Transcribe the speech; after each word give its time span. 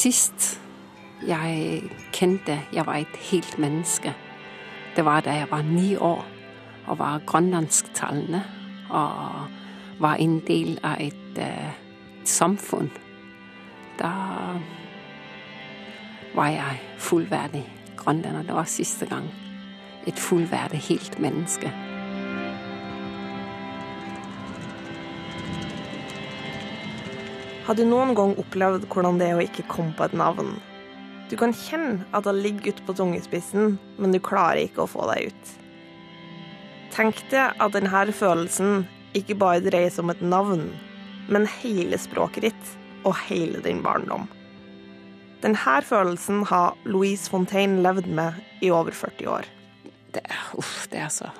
sist 0.00 0.60
jeg 1.26 1.82
kjente 2.16 2.56
jeg 2.72 2.86
var 2.86 3.02
et 3.02 3.16
helt 3.30 3.58
menneske, 3.60 4.14
det 4.96 5.04
var 5.04 5.20
da 5.20 5.34
jeg 5.36 5.50
var 5.50 5.62
ni 5.62 5.94
år 5.96 6.24
og 6.86 6.98
var 6.98 7.20
grønlandsktalende 7.26 8.42
og 8.90 9.46
var 10.00 10.14
en 10.14 10.40
del 10.48 10.78
av 10.82 10.96
et 10.98 11.38
uh, 11.38 11.70
samfunn. 12.24 12.90
Da 14.00 14.10
var 16.34 16.48
jeg 16.48 16.80
fullverdig 16.98 17.64
grønlender. 17.96 18.42
Det 18.42 18.54
var 18.54 18.64
siste 18.64 19.06
gang. 19.06 19.28
Et 20.06 20.18
fullverdig, 20.18 20.80
helt 20.88 21.18
menneske. 21.20 21.72
Har 27.70 27.76
du 27.78 27.84
noen 27.86 28.16
gang 28.18 28.32
opplevd 28.34 28.88
hvordan 28.90 29.20
det 29.20 29.28
er 29.30 29.36
å 29.38 29.42
ikke 29.44 29.62
komme 29.70 29.92
på 29.94 30.02
et 30.02 30.14
navn? 30.18 30.56
Du 31.30 31.36
kan 31.38 31.52
kjenne 31.54 32.02
at 32.10 32.24
det 32.26 32.32
ligger 32.34 32.72
ute 32.72 32.82
på 32.82 32.94
tungespissen, 32.98 33.76
men 33.94 34.10
du 34.10 34.18
klarer 34.18 34.64
ikke 34.64 34.82
å 34.82 34.90
få 34.90 35.04
deg 35.12 35.28
ut. 35.28 35.50
Tenk 36.90 37.20
deg 37.30 37.60
at 37.62 37.76
denne 37.76 38.00
følelsen 38.10 38.80
ikke 39.14 39.36
bare 39.38 39.62
dreier 39.62 39.92
seg 39.94 40.02
om 40.02 40.10
et 40.10 40.24
navn, 40.32 40.64
men 41.30 41.46
hele 41.60 42.00
språket 42.02 42.48
ditt 42.48 42.72
og 43.06 43.14
hele 43.28 43.62
din 43.62 43.84
barndom. 43.84 44.24
Denne 45.44 45.76
følelsen 45.86 46.42
har 46.50 46.74
Louise 46.90 47.30
Fontaine 47.30 47.84
levd 47.84 48.08
med 48.10 48.40
i 48.66 48.72
over 48.74 48.90
40 48.90 49.30
år. 49.30 49.46
Det 50.10 50.24
uff, 50.58 50.88
det 50.90 51.04
er 51.04 51.14
så 51.14 51.30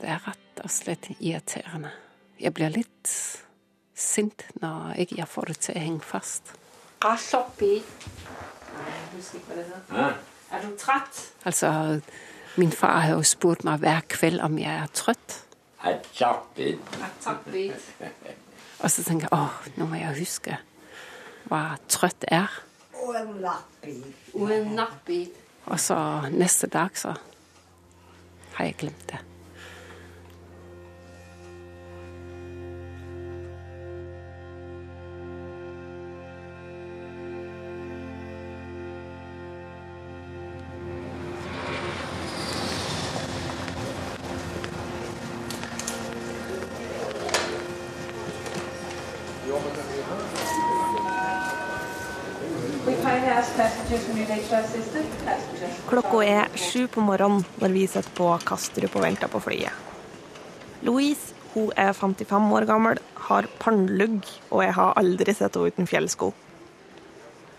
Det 0.00 0.08
er 0.16 0.24
rett 0.24 0.64
og 0.64 0.72
slett 0.72 1.10
irriterende. 1.18 1.92
Jeg 2.40 2.56
blir 2.56 2.72
litt 2.72 3.12
sint 3.98 4.46
når 4.62 4.94
ikke 5.04 5.18
jeg 5.18 5.28
får 5.28 5.44
det 5.50 5.58
til 5.66 5.76
å 5.76 5.82
henge 5.82 6.00
fast. 6.06 6.54
Rasoppi. 7.04 7.82
Er 10.50 10.62
du 10.62 10.76
trett? 10.78 11.32
Altså, 11.44 12.00
min 12.56 12.72
far 12.72 13.00
har 13.04 13.10
jo 13.16 13.22
spurt 13.26 13.64
meg 13.66 13.80
hver 13.82 14.00
kveld 14.10 14.40
om 14.44 14.58
jeg 14.58 14.72
er 14.72 14.86
trøtt. 14.94 15.42
Og 18.82 18.90
så 18.90 19.02
tenker 19.02 19.26
jeg 19.26 19.32
åh, 19.34 19.54
nå 19.78 19.86
må 19.90 19.94
jeg 19.98 20.14
huske 20.20 20.58
hva 21.48 21.62
trøtt 21.90 22.24
er. 22.28 22.48
En. 23.82 24.14
Og 25.68 25.80
så 25.80 25.96
neste 26.34 26.66
dag 26.70 26.90
så 26.98 27.14
har 28.54 28.64
jeg 28.68 28.76
glemt 28.82 29.06
det. 29.10 29.18
Klokka 55.88 56.20
er 56.24 56.54
sju 56.56 56.86
på 56.88 57.02
morgenen 57.04 57.44
når 57.60 57.74
vi 57.74 57.82
sitter 57.90 58.14
på 58.16 58.30
Kastrup 58.48 58.94
og 58.96 59.04
venter 59.04 59.28
på 59.28 59.42
flyet. 59.44 59.74
Louise 60.86 61.34
hun 61.52 61.72
er 61.76 61.92
55 61.92 62.52
år 62.56 62.64
gammel, 62.68 63.00
har 63.28 63.48
pannelugg, 63.60 64.24
og 64.52 64.62
jeg 64.64 64.74
har 64.76 64.96
aldri 65.00 65.34
sett 65.34 65.56
henne 65.56 65.72
uten 65.72 65.88
fjellsko. 65.90 66.30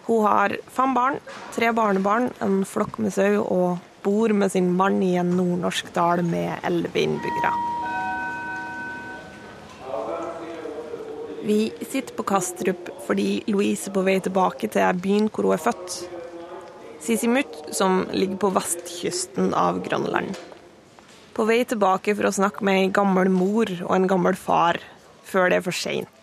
Hun 0.08 0.26
har 0.26 0.56
fem 0.74 0.94
barn, 0.98 1.20
tre 1.54 1.70
barnebarn, 1.78 2.30
en 2.42 2.62
flokk 2.66 2.98
med 3.04 3.14
sau 3.14 3.44
og 3.44 3.82
bor 4.06 4.34
med 4.34 4.50
sin 4.54 4.72
mann 4.74 5.02
i 5.06 5.16
en 5.22 5.36
nordnorsk 5.38 5.92
dal 5.94 6.24
med 6.26 6.64
elleve 6.66 7.04
innbyggere. 7.04 7.52
Vi 11.46 11.60
sitter 11.82 12.16
på 12.18 12.26
Kastrup 12.28 12.90
fordi 13.06 13.44
Louise 13.48 13.90
er 13.90 13.94
på 13.96 14.06
vei 14.06 14.18
tilbake 14.24 14.70
til 14.74 15.04
byen 15.04 15.30
hvor 15.30 15.50
hun 15.50 15.58
er 15.58 15.68
født. 15.70 16.19
Sisimut, 17.00 17.62
som 17.72 18.06
ligger 18.12 18.38
på 18.38 18.52
vestkysten 18.54 19.54
av 19.54 19.80
Grønland. 19.86 20.36
På 21.34 21.46
vei 21.48 21.62
tilbake 21.64 22.16
for 22.18 22.28
å 22.28 22.36
snakke 22.36 22.66
med 22.68 22.82
ei 22.82 22.90
gammel 22.94 23.32
mor 23.32 23.70
og 23.86 23.94
en 23.96 24.08
gammel 24.12 24.36
far 24.36 24.82
før 25.24 25.50
det 25.50 25.62
er 25.62 25.66
for 25.66 25.76
seint. 25.76 26.16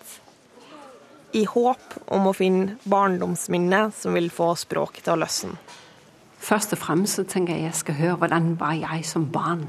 I 1.32 1.46
håp 1.48 1.96
om 2.12 2.28
å 2.28 2.34
finne 2.36 2.76
barndomsminner 2.88 3.90
som 3.96 4.14
vil 4.16 4.28
få 4.32 4.52
språket 4.60 5.06
til 5.06 5.16
å 5.16 5.20
løsne. 5.24 5.56
Først 6.46 6.76
og 6.76 6.80
fremst 6.82 7.18
så 7.18 7.24
tenker 7.24 7.56
jeg 7.56 7.66
jeg 7.66 7.80
skal 7.80 7.98
høre 7.98 8.18
hvordan 8.20 8.52
var 8.60 8.76
jeg 8.78 9.06
som 9.08 9.24
barn. 9.32 9.66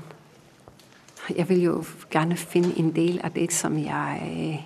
Jeg 1.31 1.47
vil 1.49 1.63
jo 1.63 1.77
gjerne 2.11 2.37
finne 2.39 2.75
en 2.79 2.91
del 2.95 3.21
av 3.23 3.33
det 3.35 3.49
som 3.55 3.75
jeg 3.79 4.61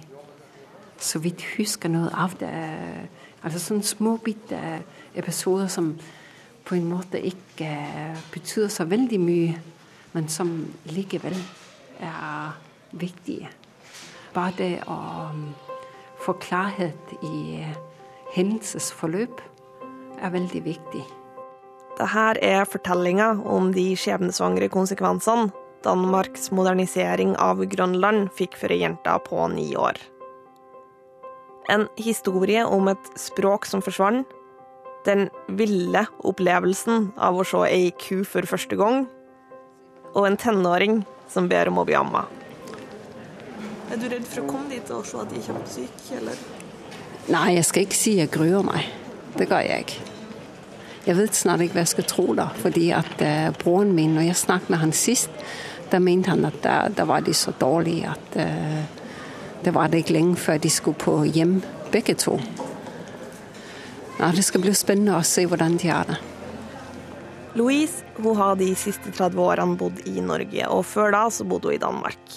så 1.01 1.21
vidt 1.21 1.45
husker 1.55 1.89
noe 1.89 2.11
av 2.13 2.35
det. 2.41 2.51
Altså 3.41 3.61
sånne 3.61 3.85
små 3.85 4.17
bitte 4.21 4.59
episoder 5.17 5.69
som 5.71 5.95
på 6.65 6.77
en 6.77 6.89
måte 6.89 7.19
ikke 7.19 7.69
betyr 8.33 8.69
så 8.71 8.85
veldig 8.89 9.19
mye, 9.21 9.55
men 10.13 10.27
som 10.29 10.51
likevel 10.91 11.35
er 11.99 12.57
viktige. 12.91 13.49
Bare 14.35 14.53
det 14.57 14.73
å 14.87 14.99
få 16.21 16.35
klarhet 16.39 17.15
i 17.25 17.63
hendelsesforløp 18.35 19.41
er 20.21 20.35
veldig 20.35 20.61
viktig. 20.67 21.03
Dette 21.97 22.39
er 22.45 22.69
fortellinga 22.69 23.33
om 23.51 23.73
de 23.75 23.91
skjebnesvangre 23.99 24.69
konsekvensene 24.71 25.51
Danmarks 25.81 26.51
modernisering 26.53 27.33
av 27.41 27.63
Grønland 27.65 28.29
fikk 28.37 28.57
for 28.59 28.73
ei 28.73 28.83
jente 28.83 29.13
på 29.25 29.47
ni 29.53 29.71
år. 29.77 29.97
En 31.73 31.87
historie 31.97 32.61
om 32.65 32.89
et 32.91 33.09
språk 33.17 33.65
som 33.65 33.81
forsvant. 33.81 34.27
Den 35.05 35.29
ville 35.47 36.05
opplevelsen 36.21 37.11
av 37.17 37.39
å 37.39 37.45
se 37.47 37.63
ei 37.65 37.89
ku 37.97 38.21
for 38.27 38.45
første 38.49 38.77
gang. 38.77 39.07
Og 40.13 40.27
en 40.27 40.37
tenåring 40.37 41.01
som 41.31 41.47
ber 41.49 41.71
om 41.71 41.81
å 41.81 41.85
bli 41.87 41.97
amma. 41.97 42.27
Er 43.91 43.99
du 43.99 44.07
redd 44.11 44.27
for 44.27 44.43
å 44.43 44.47
komme 44.47 44.69
dit 44.71 44.93
og 44.93 45.03
se 45.07 45.19
at 45.19 45.31
de 45.31 45.39
er 45.39 45.47
kjempesyke, 45.47 46.19
eller? 46.19 46.45
Nei, 47.31 47.57
jeg 47.57 47.67
skal 47.67 47.85
ikke 47.87 47.97
si 47.97 48.15
jeg 48.19 48.31
gruer 48.31 48.63
meg. 48.65 48.87
Det 49.35 49.47
gjør 49.49 49.65
jeg 49.67 49.85
ikke. 49.85 50.07
Jeg 51.01 51.17
vet 51.17 51.37
snart 51.37 51.63
ikke 51.65 51.79
hva 51.79 51.83
jeg 51.83 51.93
skal 51.95 52.07
tro, 52.11 52.25
da. 52.37 52.47
Fordi 52.61 52.87
at 52.93 53.23
uh, 53.25 53.49
broren 53.57 53.93
min, 53.97 54.15
når 54.15 54.29
jeg 54.29 54.41
snakket 54.43 54.71
med 54.71 54.83
han 54.83 54.95
sist, 54.95 55.33
da 55.91 55.99
mente 55.99 56.31
han 56.31 56.45
at 56.47 56.59
da, 56.63 56.75
da 56.93 57.07
var 57.09 57.25
de 57.25 57.33
så 57.35 57.53
dårlige 57.59 58.13
at 58.13 58.37
uh, 58.37 59.01
det 59.65 59.73
var 59.75 59.91
det 59.91 60.03
ikke 60.03 60.15
lenge 60.15 60.39
før 60.41 60.61
de 60.61 60.69
skulle 60.71 61.01
på 61.01 61.23
hjem, 61.25 61.59
begge 61.91 62.15
to. 62.17 62.37
Ja, 64.21 64.27
det 64.29 64.43
skal 64.45 64.61
bli 64.61 64.69
spennende 64.77 65.15
å 65.17 65.25
se 65.25 65.47
hvordan 65.49 65.79
de 65.81 65.87
gjør 65.87 66.11
det. 66.11 66.15
Louise 67.57 68.03
hun 68.21 68.35
har 68.37 68.59
de 68.59 68.67
siste 68.77 69.09
30 69.09 69.39
årene 69.41 69.79
bodd 69.79 70.03
i 70.05 70.21
Norge, 70.21 70.67
og 70.69 70.83
før 70.85 71.09
da 71.15 71.23
så 71.33 71.41
bodde 71.49 71.71
hun 71.71 71.73
i 71.79 71.81
Danmark. 71.81 72.35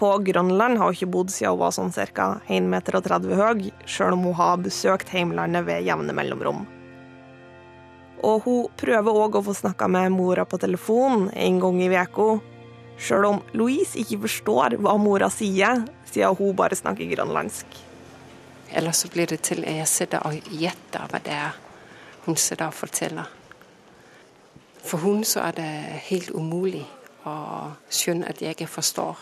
På 0.00 0.16
Grønland 0.26 0.80
har 0.80 0.90
hun 0.90 0.96
ikke 0.98 1.12
bodd 1.14 1.30
siden 1.30 1.54
hun 1.54 1.60
var 1.60 1.76
sånn 1.76 1.94
ca. 1.94 2.26
1,30 2.50 2.66
meter 2.72 2.98
høy, 3.38 3.70
sjøl 3.86 4.16
om 4.16 4.26
hun 4.26 4.34
har 4.40 4.64
besøkt 4.64 5.14
heimlandet 5.14 5.62
ved 5.68 5.86
jevne 5.86 6.18
mellomrom. 6.18 6.66
Og 8.26 8.42
hun 8.42 8.74
prøver 8.82 9.22
òg 9.22 9.38
å 9.38 9.44
få 9.46 9.54
snakka 9.54 9.86
med 9.94 10.10
mora 10.16 10.42
på 10.42 10.58
telefon 10.58 11.28
en 11.30 11.62
gang 11.62 11.80
i 11.86 11.90
uka, 12.02 12.28
sjøl 12.98 13.30
om 13.30 13.40
Louise 13.54 13.94
ikke 14.02 14.24
forstår 14.26 14.74
hva 14.82 14.98
mora 14.98 15.30
sier, 15.30 15.86
siden 16.10 16.34
hun 16.42 16.58
bare 16.58 16.82
snakker 16.82 17.14
grønlandsk. 17.14 17.91
Eller 18.72 18.92
så 18.92 19.08
blir 19.08 19.26
det 19.26 19.42
til 19.44 19.64
jeg 19.66 19.88
sitter 19.88 20.24
og 20.26 20.50
gjetter 20.50 21.10
hva 21.10 21.20
det 21.22 21.36
er 21.36 21.60
hun 22.24 22.36
sitter 22.36 22.66
og 22.66 22.74
forteller. 22.74 23.30
For 24.84 24.98
hun 24.98 25.24
så 25.24 25.40
er 25.40 25.50
det 25.56 25.70
helt 26.08 26.30
umulig 26.30 26.84
å 27.26 27.34
skjønne 27.90 28.28
at 28.30 28.42
jeg 28.42 28.56
ikke 28.56 28.70
forstår. 28.70 29.18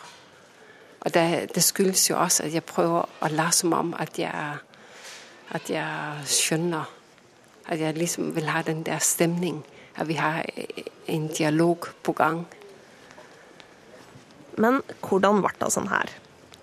Og 1.01 1.15
det, 1.15 1.51
det 1.55 1.65
skyldes 1.65 2.11
jo 2.11 2.19
også 2.21 2.45
at 2.45 2.55
jeg 2.55 2.65
prøver 2.65 3.09
å 3.09 3.33
late 3.33 3.57
som 3.57 3.73
om 3.77 3.95
at 3.97 4.19
jeg, 4.21 4.57
at 5.51 5.71
jeg 5.71 6.29
skjønner. 6.29 6.89
At 7.71 7.81
jeg 7.81 7.97
liksom 7.97 8.35
vil 8.37 8.49
ha 8.53 8.63
den 8.63 8.83
der 8.85 8.99
stemning. 8.99 9.63
At 9.97 10.09
vi 10.09 10.15
har 10.21 10.45
en 11.09 11.29
dialog 11.29 11.89
på 12.03 12.13
gang. 12.13 12.45
Men 14.61 14.83
hvordan 15.01 15.41
ble 15.41 15.55
det 15.61 15.73
sånn 15.73 15.89
her? 15.89 16.13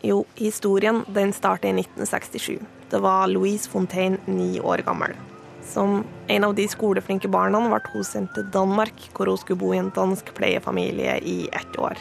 Jo, 0.05 0.25
historien 0.37 1.01
den 1.13 1.33
starter 1.33 1.71
i 1.71 1.79
1967. 1.79 2.76
Det 2.89 2.99
var 3.03 3.27
Louise 3.27 3.69
Fontaine 3.69 4.17
ni 4.25 4.59
år 4.59 4.77
gammel. 4.77 5.15
Som 5.63 6.03
en 6.27 6.43
av 6.43 6.55
de 6.55 6.67
skoleflinke 6.71 7.27
barna 7.27 7.59
ble 7.67 7.81
hun 7.91 8.05
sendt 8.07 8.35
til 8.37 8.47
Danmark, 8.53 9.09
hvor 9.13 9.27
hun 9.27 9.39
skulle 9.41 9.59
bo 9.59 9.73
i 9.75 9.81
en 9.81 9.91
dansk 9.95 10.31
pleiefamilie 10.37 11.17
i 11.19 11.49
ett 11.51 11.79
år. 11.79 11.99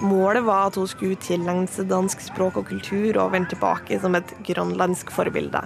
Målet 0.00 0.44
var 0.44 0.68
at 0.68 0.76
hun 0.80 0.88
skulle 0.88 1.16
tilegne 1.20 1.68
seg 1.68 1.88
dansk 1.88 2.20
språk 2.24 2.56
og 2.60 2.68
kultur 2.68 3.16
og 3.20 3.32
vende 3.34 3.52
tilbake 3.52 3.98
som 4.00 4.16
et 4.16 4.34
grønlandsk 4.46 5.12
forbilde. 5.12 5.60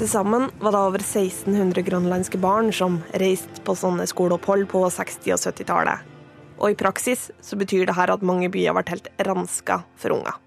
Til 0.00 0.08
sammen 0.08 0.46
var 0.62 0.72
det 0.72 0.80
over 0.80 1.02
1600 1.02 1.82
grønlandske 1.86 2.38
barn 2.40 2.70
som 2.72 3.02
reiste 3.20 3.62
på 3.66 3.74
sånne 3.76 4.06
skoleopphold 4.08 4.64
på 4.70 4.86
60- 4.88 5.34
og 5.34 5.42
70-tallet. 5.42 6.06
Og 6.60 6.72
i 6.72 6.78
praksis 6.78 7.28
så 7.44 7.58
betyr 7.60 7.84
det 7.88 7.98
her 7.98 8.14
at 8.14 8.24
mange 8.24 8.48
byer 8.52 8.74
ble 8.76 8.86
helt 8.88 9.10
ranska 9.28 9.82
for 10.00 10.16
unger. 10.16 10.38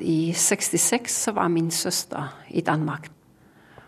I 0.00 0.32
66 0.32 1.10
så 1.10 1.32
var 1.32 1.48
min 1.48 1.70
søster 1.70 2.36
i 2.50 2.60
Danmark. 2.60 3.10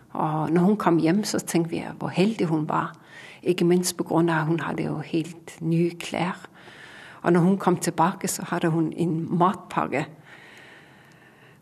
Og 0.09 0.51
når 0.51 0.61
hun 0.61 0.77
kom 0.77 0.97
hjem, 0.97 1.23
så 1.23 1.39
tenkte 1.39 1.69
vi 1.69 1.83
hvor 1.97 2.07
heldig 2.07 2.47
hun 2.47 2.69
var. 2.69 2.95
Ikke 3.43 3.65
minst 3.65 3.97
pga. 3.97 4.39
at 4.39 4.45
hun 4.45 4.59
hadde 4.59 4.83
jo 4.83 4.99
helt 4.99 5.61
nye 5.61 5.91
klær. 5.99 6.49
Og 7.21 7.33
når 7.33 7.39
hun 7.39 7.57
kom 7.57 7.77
tilbake, 7.77 8.27
så 8.27 8.43
hadde 8.45 8.69
hun 8.69 8.93
en 8.93 9.37
matpakke 9.37 10.07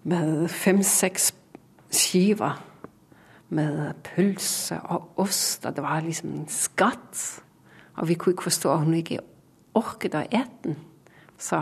med 0.04 0.48
fem-seks 0.48 1.34
skiver 1.92 2.64
med 3.50 3.94
pølse 4.04 4.80
og 4.80 5.12
ost. 5.18 5.66
Og 5.66 5.76
det 5.76 5.84
var 5.84 6.00
liksom 6.00 6.30
en 6.30 6.48
skatt. 6.48 7.42
Og 7.96 8.08
vi 8.08 8.14
kunne 8.14 8.34
ikke 8.34 8.44
forstå 8.44 8.72
at 8.72 8.80
hun 8.80 8.94
ikke 8.94 9.20
orket 9.74 10.16
å 10.16 10.24
ete 10.32 10.64
den. 10.64 10.78
Så 11.38 11.60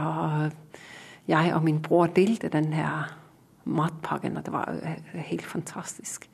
jeg 1.28 1.54
og 1.56 1.64
min 1.66 1.82
bror 1.82 2.12
delte 2.14 2.52
den 2.54 2.74
her 2.74 3.12
matpakken, 3.66 4.38
og 4.38 4.46
det 4.46 4.54
var 4.54 4.76
helt 5.14 5.46
fantastisk. 5.46 6.30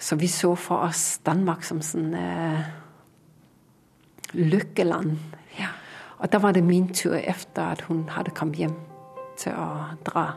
Så 0.00 0.16
vi 0.16 0.28
så 0.28 0.54
for 0.56 0.88
oss 0.88 1.20
Danmark 1.26 1.64
som 1.64 1.82
sånn 1.84 2.14
uh, 2.16 2.62
lykkeland. 4.32 5.18
Ja. 5.58 5.70
Og 6.20 6.30
da 6.32 6.40
var 6.40 6.56
det 6.56 6.64
min 6.64 6.88
tur 6.92 7.18
etter 7.18 7.74
at 7.76 7.84
hun 7.88 8.06
hadde 8.12 8.34
kommet 8.36 8.60
hjem, 8.60 8.76
til 9.40 9.56
å 9.56 9.96
dra. 10.04 10.34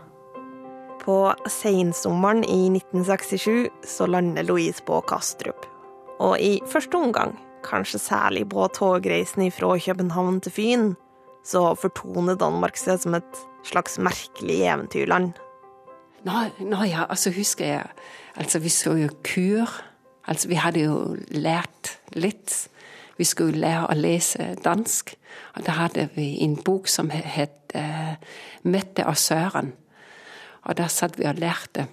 På 1.04 1.34
sensommeren 1.51 2.45
i 2.48 2.69
1967 2.72 3.88
så 3.88 4.07
lander 4.07 4.45
Louise 4.48 4.84
på 4.88 5.01
Kastrup. 5.10 5.66
Og 6.24 6.38
i 6.40 6.54
første 6.72 7.00
omgang, 7.00 7.34
kanskje 7.68 8.00
særlig 8.00 8.45
på 8.51 8.68
togreisen 8.75 9.50
fra 9.51 9.74
København 9.80 10.40
til 10.44 10.56
Fyn, 10.56 10.86
så 11.44 11.74
fortoner 11.80 12.38
Danmark 12.40 12.78
seg 12.80 13.01
som 13.04 13.18
et 13.18 13.42
slags 13.68 13.98
merkelig 14.00 14.62
eventyrland. 14.68 15.34
Nå, 16.24 16.44
nå 16.63 16.84
ja, 16.88 17.06
altså 17.10 17.34
husker 17.36 17.66
jeg 17.66 17.88
Altså, 18.34 18.60
vi 18.60 18.69
så 18.69 18.95
jo 18.98 19.10
kur. 19.22 19.69
Altså, 20.25 20.48
vi 20.48 20.56
hadde 20.57 20.80
jo 20.80 21.16
lært 21.30 22.00
litt. 22.18 22.69
Vi 23.18 23.24
skulle 23.30 23.60
lære 23.62 23.92
å 23.92 23.94
lese 23.94 24.56
dansk. 24.66 25.13
Og 25.54 25.66
da 25.68 25.72
hadde 25.78 26.07
vi 26.16 26.42
en 26.42 26.56
bok 26.57 26.88
som 26.90 27.12
het 27.13 27.75
uh, 27.75 28.16
'Mette 28.63 29.06
og 29.06 29.13
Søren'. 29.13 29.72
Og 30.63 30.78
der 30.78 30.88
satt 30.88 31.19
vi 31.19 31.25
og 31.30 31.36
lærte 31.36 31.88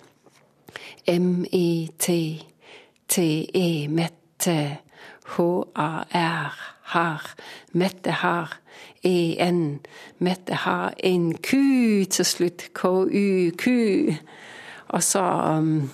M-E-T-T-E, 1.06 2.38
Mette, 3.88 4.78
H-A-R, 5.36 6.52
har, 6.94 7.26
Mette 7.72 8.10
har, 8.22 8.58
E-N, 9.04 9.80
Mette 10.18 10.54
har 10.64 10.94
en 10.98 11.32
ku 11.38 12.04
til 12.04 12.24
slutt, 12.26 12.68
K-U-Q. 12.74 13.66
Og 14.88 15.02
så 15.02 15.22
um, 15.22 15.90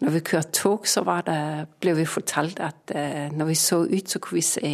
når 0.00 0.10
vi 0.10 0.20
kørte 0.20 0.52
tog, 0.52 0.86
så 0.86 1.02
det, 1.26 1.68
ble 1.80 1.96
vi 1.96 2.04
fortalt 2.04 2.60
at 2.60 2.92
uh, 2.94 3.36
når 3.36 3.50
vi 3.50 3.54
så 3.54 3.82
ut, 3.84 4.10
så 4.10 4.18
kunne 4.18 4.38
vi 4.38 4.46
se 4.46 4.72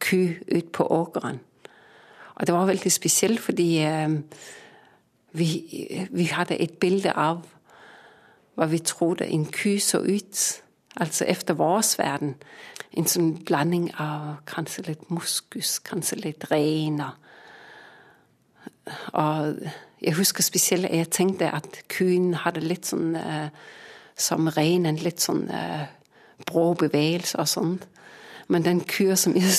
ku 0.00 0.16
ut 0.56 0.72
på 0.72 0.86
åkeren. 0.86 1.40
Og 2.34 2.46
det 2.46 2.54
var 2.54 2.66
veldig 2.66 2.92
spesielt, 2.92 3.40
fordi 3.40 3.84
uh, 3.84 4.16
vi, 5.32 5.48
vi, 6.10 6.24
hadde 6.24 6.58
et 6.60 6.78
bilde 6.80 7.12
av 7.12 7.44
hva 8.56 8.66
vi 8.72 8.78
trodde 8.78 9.28
en 9.28 9.44
ku 9.52 9.76
så 9.78 10.00
ut. 10.00 10.62
Altså 10.96 11.26
etter 11.28 11.54
vår 11.54 11.84
verden. 12.00 12.34
En 12.96 13.08
sånn 13.10 13.32
blanding 13.44 13.90
av 14.00 14.42
kanskje 14.48 14.86
litt 14.90 15.08
moskus, 15.10 15.78
kanskje 15.84 16.20
litt 16.22 16.46
rein. 16.52 17.02
Og 19.12 19.66
jeg 20.00 20.14
husker 20.18 20.44
spesielt 20.46 20.92
jeg 20.92 21.10
tenkte 21.10 21.50
at 21.50 21.82
kuen 21.92 22.34
hadde 22.44 22.62
litt 22.64 22.86
sånn 22.88 23.16
eh, 23.18 23.48
som 24.16 24.48
reinen, 24.48 25.00
litt 25.02 25.20
sånn 25.24 25.46
eh, 25.52 25.86
brå 26.46 26.70
bevegelse 26.78 27.40
og 27.42 27.50
sånn. 27.50 27.76
Men 28.48 28.62
den 28.62 28.80
kua 28.86 29.16
som 29.18 29.34
jeg, 29.34 29.50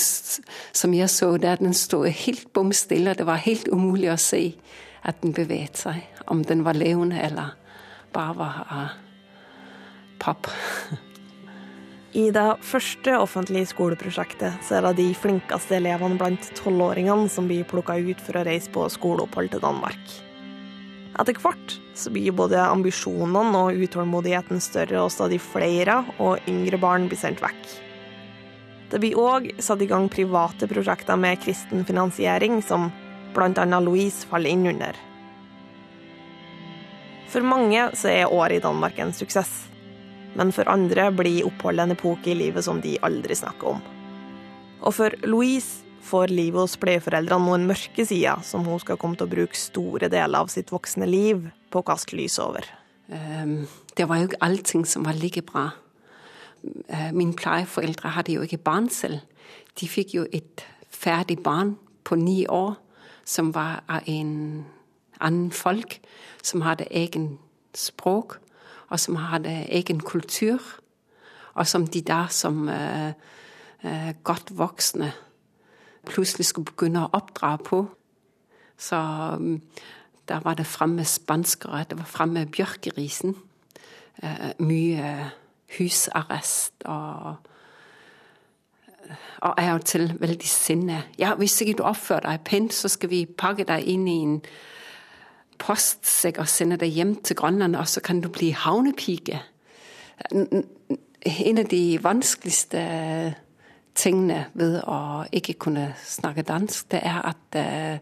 som 0.71 0.93
jeg 0.95 1.09
så 1.11 1.33
der, 1.41 1.59
den 1.59 1.75
sto 1.75 2.03
helt 2.05 2.53
bom 2.55 2.71
stille. 2.71 3.17
Det 3.17 3.27
var 3.27 3.43
helt 3.43 3.67
umulig 3.67 4.13
å 4.13 4.19
se 4.21 4.53
at 5.03 5.19
den 5.23 5.35
beveget 5.35 5.81
seg. 5.81 6.05
Om 6.27 6.45
den 6.47 6.63
var 6.67 6.77
levende 6.77 7.19
eller 7.21 7.57
bare 8.15 8.37
var 8.39 8.63
av 8.71 8.87
papp. 10.19 10.47
I 12.15 12.29
det 12.31 12.45
første 12.63 13.17
offentlige 13.19 13.67
skoleprosjektet 13.73 14.61
så 14.63 14.77
er 14.77 14.85
det 14.85 14.93
de 15.01 15.07
flinkeste 15.17 15.75
elevene 15.75 16.15
blant 16.19 16.45
tolvåringene 16.55 17.27
som 17.31 17.49
blir 17.49 17.67
plukka 17.67 17.97
ut 17.99 18.21
for 18.23 18.39
å 18.39 18.45
reise 18.47 18.71
på 18.71 18.85
skoleopphold 18.93 19.51
til 19.51 19.63
Danmark. 19.63 20.13
Etter 21.19 21.39
hvert 21.41 21.75
så 21.97 22.13
blir 22.13 22.35
både 22.37 22.61
ambisjonene 22.61 23.59
og 23.59 23.83
utålmodigheten 23.83 24.61
større, 24.63 25.01
og 25.01 25.11
stadig 25.11 25.41
flere 25.43 26.03
og 26.21 26.47
yngre 26.47 26.79
barn 26.79 27.09
blir 27.09 27.19
sendt 27.19 27.43
vekk. 27.43 27.75
Det 28.87 29.01
blir 29.03 29.19
òg 29.19 29.49
satt 29.59 29.81
i 29.83 29.89
gang 29.89 30.07
private 30.07 30.69
prosjekter 30.69 31.19
med 31.19 31.41
kristen 31.43 31.83
finansiering, 31.87 32.61
som 32.63 32.87
bl.a. 33.35 33.79
Louise 33.83 34.29
faller 34.29 34.53
inn 34.53 34.69
under. 34.69 34.95
For 37.27 37.43
mange 37.43 37.89
så 37.99 38.13
er 38.13 38.31
året 38.31 38.61
i 38.61 38.63
Danmark 38.63 39.01
en 39.03 39.11
suksess. 39.11 39.65
Men 40.37 40.53
for 40.53 40.69
andre 40.69 41.09
blir 41.15 41.45
oppholdet 41.47 41.87
en 41.87 41.95
epoke 41.97 42.31
i 42.31 42.37
livet 42.37 42.65
som 42.65 42.81
de 42.81 42.97
aldri 43.05 43.35
snakker 43.37 43.75
om. 43.75 43.83
Og 44.85 44.93
for 44.93 45.13
Louise 45.25 45.83
får 46.07 46.31
livet 46.31 46.61
hos 46.61 46.77
pleieforeldrene 46.79 47.43
noen 47.43 47.65
mørke 47.67 48.05
sider 48.07 48.43
som 48.45 48.65
hun 48.67 48.79
skal 48.79 48.99
komme 49.01 49.17
til 49.17 49.27
å 49.27 49.33
bruke 49.33 49.57
store 49.57 50.09
deler 50.13 50.45
av 50.45 50.51
sitt 50.53 50.71
voksne 50.71 51.07
liv 51.09 51.49
på 51.73 51.81
å 51.81 51.87
kaste 51.87 52.15
lys 52.15 52.37
over. 52.39 52.67
Det 53.07 54.05
var 54.07 54.19
jo 54.19 54.29
ikke 54.29 54.43
allting 54.45 54.85
som 54.85 55.05
var 55.07 55.17
like 55.17 55.41
bra. 55.47 55.71
Uh, 56.67 57.11
mine 57.15 57.35
pleieforeldre 57.37 58.11
hadde 58.15 58.33
jo 58.35 58.43
ikke 58.43 58.59
barn 58.59 58.89
selv. 58.91 59.21
De 59.79 59.87
fikk 59.87 60.15
jo 60.17 60.25
et 60.33 60.63
ferdig 60.91 61.39
barn 61.43 61.75
på 62.03 62.17
ni 62.19 62.45
år 62.49 62.75
som 63.27 63.51
var 63.55 63.83
av 63.87 64.07
en 64.07 64.65
annen 65.19 65.51
folk, 65.51 65.99
som 66.43 66.63
hadde 66.65 66.87
egen 66.91 67.37
språk, 67.75 68.37
og 68.89 68.99
som 68.99 69.15
hadde 69.15 69.53
egen 69.69 69.99
kultur, 69.99 70.61
og 71.53 71.67
som 71.67 71.87
de 71.87 72.01
da 72.01 72.25
som 72.29 72.67
uh, 72.69 73.11
uh, 73.83 74.11
godt 74.23 74.57
voksne 74.57 75.11
plutselig 76.07 76.45
skulle 76.45 76.71
begynne 76.71 77.03
å 77.03 77.11
oppdra 77.17 77.57
på. 77.59 77.81
Så 78.77 78.99
um, 79.35 79.57
der 80.27 80.43
var 80.45 80.55
det 80.55 80.67
framme 80.67 81.05
spanskere, 81.05 81.83
det 81.89 81.97
var 81.99 82.07
framme 82.07 82.45
bjørkerisen. 82.45 83.35
Uh, 84.23 84.53
mye 84.59 85.31
husarrest 85.77 86.85
og 86.85 87.35
og 89.37 89.53
er 89.57 89.71
jo 89.71 89.77
til 89.77 90.13
veldig 90.19 90.47
sinne. 90.47 91.03
Ja, 91.19 91.35
hvis 91.35 91.61
ikke 91.61 91.77
du 91.77 91.83
oppfører 91.83 92.25
deg 92.25 92.41
pent, 92.45 92.73
så 92.73 92.89
skal 92.91 93.09
vi 93.09 93.25
pakke 93.25 93.63
deg 93.63 93.85
inn 93.87 94.07
i 94.07 94.17
en 94.25 94.41
postsekk 95.61 96.39
og 96.41 96.49
sende 96.51 96.77
deg 96.81 96.93
hjem 96.93 97.15
til 97.25 97.37
Grønland, 97.39 97.75
og 97.75 97.87
så 97.87 98.01
kan 98.03 98.21
du 98.21 98.29
bli 98.33 98.51
havnepike. 98.55 99.41
En 100.31 101.57
av 101.57 101.67
de 101.71 101.81
vanskeligste 102.03 102.81
tingene 103.97 104.45
ved 104.57 104.79
å 104.85 105.25
ikke 105.33 105.57
kunne 105.67 105.89
snakke 106.05 106.45
dansk, 106.47 106.91
det 106.93 107.01
er 107.03 107.19
at, 107.31 107.57
eh, 107.57 107.99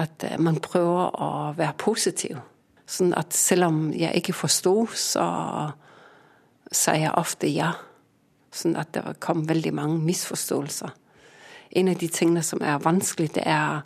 at 0.00 0.24
eh, 0.24 0.38
man 0.40 0.60
prøver 0.64 1.14
å 1.20 1.30
være 1.56 1.76
positiv. 1.78 2.40
Sånn 2.86 3.14
at 3.16 3.32
selv 3.36 3.68
om 3.68 3.80
jeg 3.96 4.12
ikke 4.20 4.36
forsto, 4.36 4.86
så 4.92 5.24
sa 6.72 6.96
jeg 6.98 7.14
ofte 7.16 7.48
ja. 7.48 7.72
Sånn 8.54 8.76
at 8.78 8.92
det 8.94 9.16
kom 9.24 9.48
veldig 9.48 9.72
mange 9.74 9.98
misforståelser. 10.04 10.92
En 11.74 11.88
av 11.90 11.98
de 11.98 12.08
tingene 12.08 12.42
som 12.46 12.60
er 12.62 12.82
vanskelig, 12.82 13.32
det 13.34 13.46
er 13.50 13.82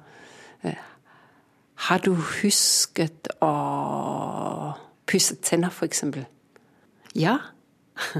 Har 1.78 2.00
du 2.02 2.14
husket 2.14 3.28
å 3.44 3.52
pusse 5.06 5.36
tenner, 5.42 5.70
f.eks.? 5.70 6.04
Ja. 7.14 7.38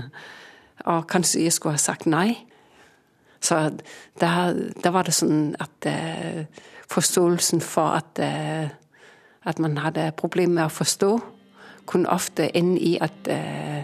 Og 0.91 1.09
kanskje 1.11 1.43
jeg 1.43 1.57
skulle 1.57 1.75
ha 1.75 1.83
sagt 1.83 2.07
nei. 2.07 2.37
Så 3.41 3.59
da, 4.21 4.31
da 4.55 4.93
var 4.95 5.07
det 5.07 5.15
sånn 5.15 5.57
at 5.63 5.87
eh, 5.91 6.45
forståelsen 6.91 7.63
for 7.63 7.99
at, 7.99 8.19
eh, 8.23 8.71
at 9.47 9.63
man 9.63 9.79
hadde 9.83 10.11
problemer 10.19 10.55
med 10.61 10.67
å 10.67 10.77
forstå, 10.79 11.13
kunne 11.89 12.11
ofte 12.13 12.51
ende 12.59 12.81
i 12.85 12.97
at 13.03 13.31
eh, 13.33 13.83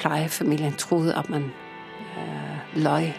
pleiefamilien 0.00 0.76
trodde 0.80 1.16
at 1.16 1.28
man 1.32 1.50
løy. 2.78 3.12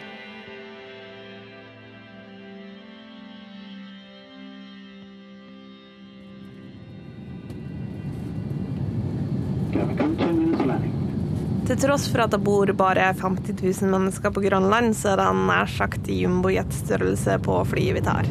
Til 11.70 11.78
tross 11.78 12.08
for 12.10 12.24
at 12.24 12.32
det 12.34 12.40
bor 12.42 12.66
bare 12.74 13.12
50 13.14 13.60
000 13.62 13.92
mennesker 13.92 14.32
på 14.34 14.42
Grønland, 14.42 14.96
så 14.98 15.12
er 15.12 15.20
det 15.20 15.26
nær 15.38 15.70
sagt 15.70 16.08
jumbojetstørrelse 16.10 17.36
på 17.46 17.58
flyet 17.70 17.94
vi 17.94 18.02
tar. 18.08 18.30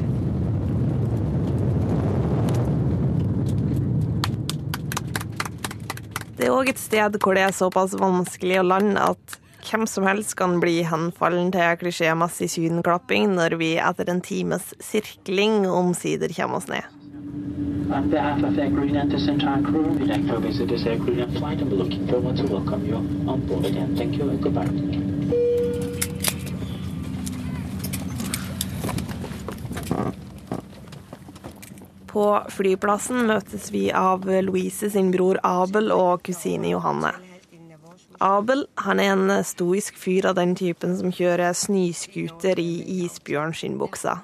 Det 6.35 6.49
er 6.49 6.57
òg 6.57 6.73
et 6.73 6.83
sted 6.83 7.21
hvor 7.23 7.39
det 7.39 7.47
er 7.47 7.55
såpass 7.55 7.95
vanskelig 8.03 8.59
å 8.59 8.67
lande 8.73 9.07
at 9.07 9.39
hvem 9.69 9.87
som 9.87 10.11
helst 10.11 10.35
kan 10.35 10.59
bli 10.59 10.81
henfallen 10.91 11.55
til 11.55 11.79
klisjémessig 11.79 12.51
sydenklapping 12.57 13.37
når 13.39 13.55
vi 13.63 13.77
etter 13.79 14.11
en 14.11 14.25
times 14.25 14.73
sirkling 14.83 15.63
omsider 15.71 16.35
kommer 16.35 16.59
oss 16.59 16.73
ned. 16.75 17.78
On 17.91 18.11
behalf 18.11 18.43
of 18.43 18.59
Air 18.59 18.69
Greenland 18.69 19.11
to 19.13 19.19
Central 19.19 19.63
crew, 19.63 19.83
we'd 19.83 20.09
like 20.09 20.27
to 20.27 20.39
visit 20.41 20.69
this 20.69 20.85
Air 20.85 20.99
Greenland 20.99 21.39
flight 21.39 21.59
and 21.63 21.71
we're 21.71 21.79
looking 21.79 22.07
forward 22.07 22.37
to 22.37 22.47
welcome 22.47 22.85
you 22.85 22.97
on 22.97 23.41
board 23.47 23.65
again. 23.65 23.97
Thank 23.97 24.19
you 24.19 24.29
and 24.29 24.43
goodbye. 24.43 24.69
På 32.07 32.43
flyplassen 32.51 33.25
møtes 33.27 33.73
vi 33.73 33.89
av 33.93 34.29
Louise 34.43 34.91
sin 34.91 35.09
bror 35.11 35.41
Abel 35.43 35.89
og 35.93 36.23
kusine 36.29 36.69
Johanne. 36.75 37.15
Abel 38.21 38.67
han 38.85 39.01
er 39.01 39.15
en 39.15 39.45
stoisk 39.45 39.97
fyr 39.97 40.29
av 40.29 40.37
den 40.37 40.53
typen 40.59 40.97
som 40.99 41.09
kjører 41.15 41.57
snøscooter 41.57 42.61
i 42.61 42.73
isbjørnskinnbuksa. 43.05 44.19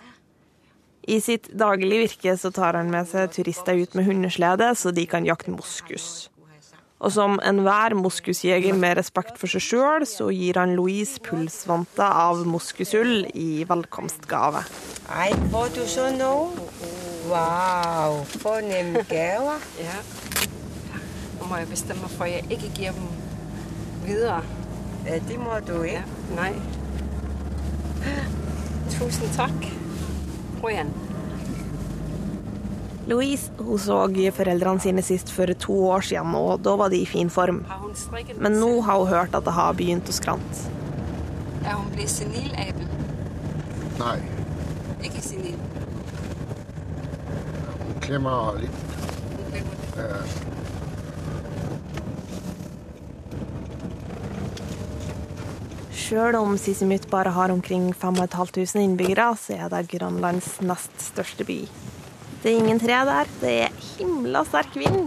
I 1.04 1.18
sitt 1.20 1.50
daglige 1.52 2.06
virke 2.06 2.36
så 2.40 2.50
tar 2.54 2.78
han 2.78 2.92
med 2.92 3.08
seg 3.10 3.32
turister 3.34 3.76
ut 3.76 3.96
med 3.98 4.06
hundeslede, 4.08 4.70
så 4.78 4.92
de 4.94 5.04
kan 5.08 5.26
jakte 5.28 5.52
moskus. 5.52 6.30
Og 7.04 7.12
som 7.12 7.36
enhver 7.44 7.92
moskusjeger 7.98 8.72
med 8.80 8.96
respekt 8.96 9.36
for 9.36 9.50
seg 9.50 9.60
sjøl, 9.66 10.06
så 10.08 10.30
gir 10.32 10.56
han 10.56 10.72
Louise 10.78 11.20
pulsvanter 11.20 12.06
av 12.08 12.46
moskusull 12.48 13.26
i 13.36 13.66
velkomstgave. 13.68 14.64
Nei, 15.10 15.28
får 15.52 15.74
du 15.76 15.82
så 15.90 16.08
nå? 16.16 16.32
Wow, 17.28 18.22
fornem 18.40 18.96
gaver. 19.10 19.60
Ja. 19.82 20.00
Nå 21.36 21.50
må 21.50 21.60
jeg 21.60 21.72
bestemme 21.74 22.08
for 22.16 22.30
jeg 22.30 22.46
ikke 22.48 22.72
gir 22.78 22.96
dem 22.96 23.12
videre. 24.06 24.40
Ja, 25.04 25.20
det 25.28 25.40
må 25.40 25.60
du 25.68 25.76
ikke. 25.82 26.00
Ja, 26.00 26.40
nei. 26.40 26.52
Tusen 28.96 29.28
takk. 29.36 29.83
Prøv 30.64 30.72
igjen. 30.72 30.90
Louise 33.04 33.50
hun 33.58 33.76
så 33.78 33.98
foreldrene 34.32 34.80
sine 34.80 35.02
sist 35.04 35.28
for 35.28 35.50
to 35.60 35.74
år 35.92 36.00
siden, 36.08 36.30
og 36.38 36.62
da 36.64 36.72
var 36.80 36.88
de 36.88 37.02
i 37.02 37.04
fin 37.04 37.28
form. 37.28 37.58
Men 38.40 38.56
nå 38.56 38.70
har 38.86 38.96
hun 39.02 39.10
hørt 39.10 39.36
at 39.36 39.44
det 39.44 39.52
har 39.52 39.76
begynt 39.76 40.08
å 40.08 40.14
skrante. 40.16 40.62
Er 41.68 41.76
hun 41.76 41.90
blitt 41.92 42.08
senil, 42.08 42.48
Abel? 42.56 42.88
Nei, 44.00 44.16
Ikke 45.04 45.20
senil. 45.20 45.60
hun 47.84 48.00
klemmer 48.00 48.56
litt. 48.64 48.80
Hun 49.36 49.52
glemmer 49.52 49.76
det. 49.84 50.00
Eh, 50.00 50.40
Sjøl 56.04 56.36
om 56.36 56.58
Sisimiut 56.60 57.06
bare 57.08 57.30
har 57.32 57.48
omkring 57.48 57.86
5500 57.96 58.82
innbyggere, 58.82 59.30
så 59.40 59.54
er 59.56 59.70
det 59.72 59.86
Grønlands 59.94 60.58
nest 60.60 60.92
største 61.00 61.46
by. 61.48 61.62
Det 62.42 62.50
er 62.50 62.58
ingen 62.58 62.80
tre 62.82 62.98
der, 63.08 63.30
det 63.40 63.52
er 63.70 63.78
himla 63.94 64.42
sterk 64.44 64.76
vind. 64.76 65.06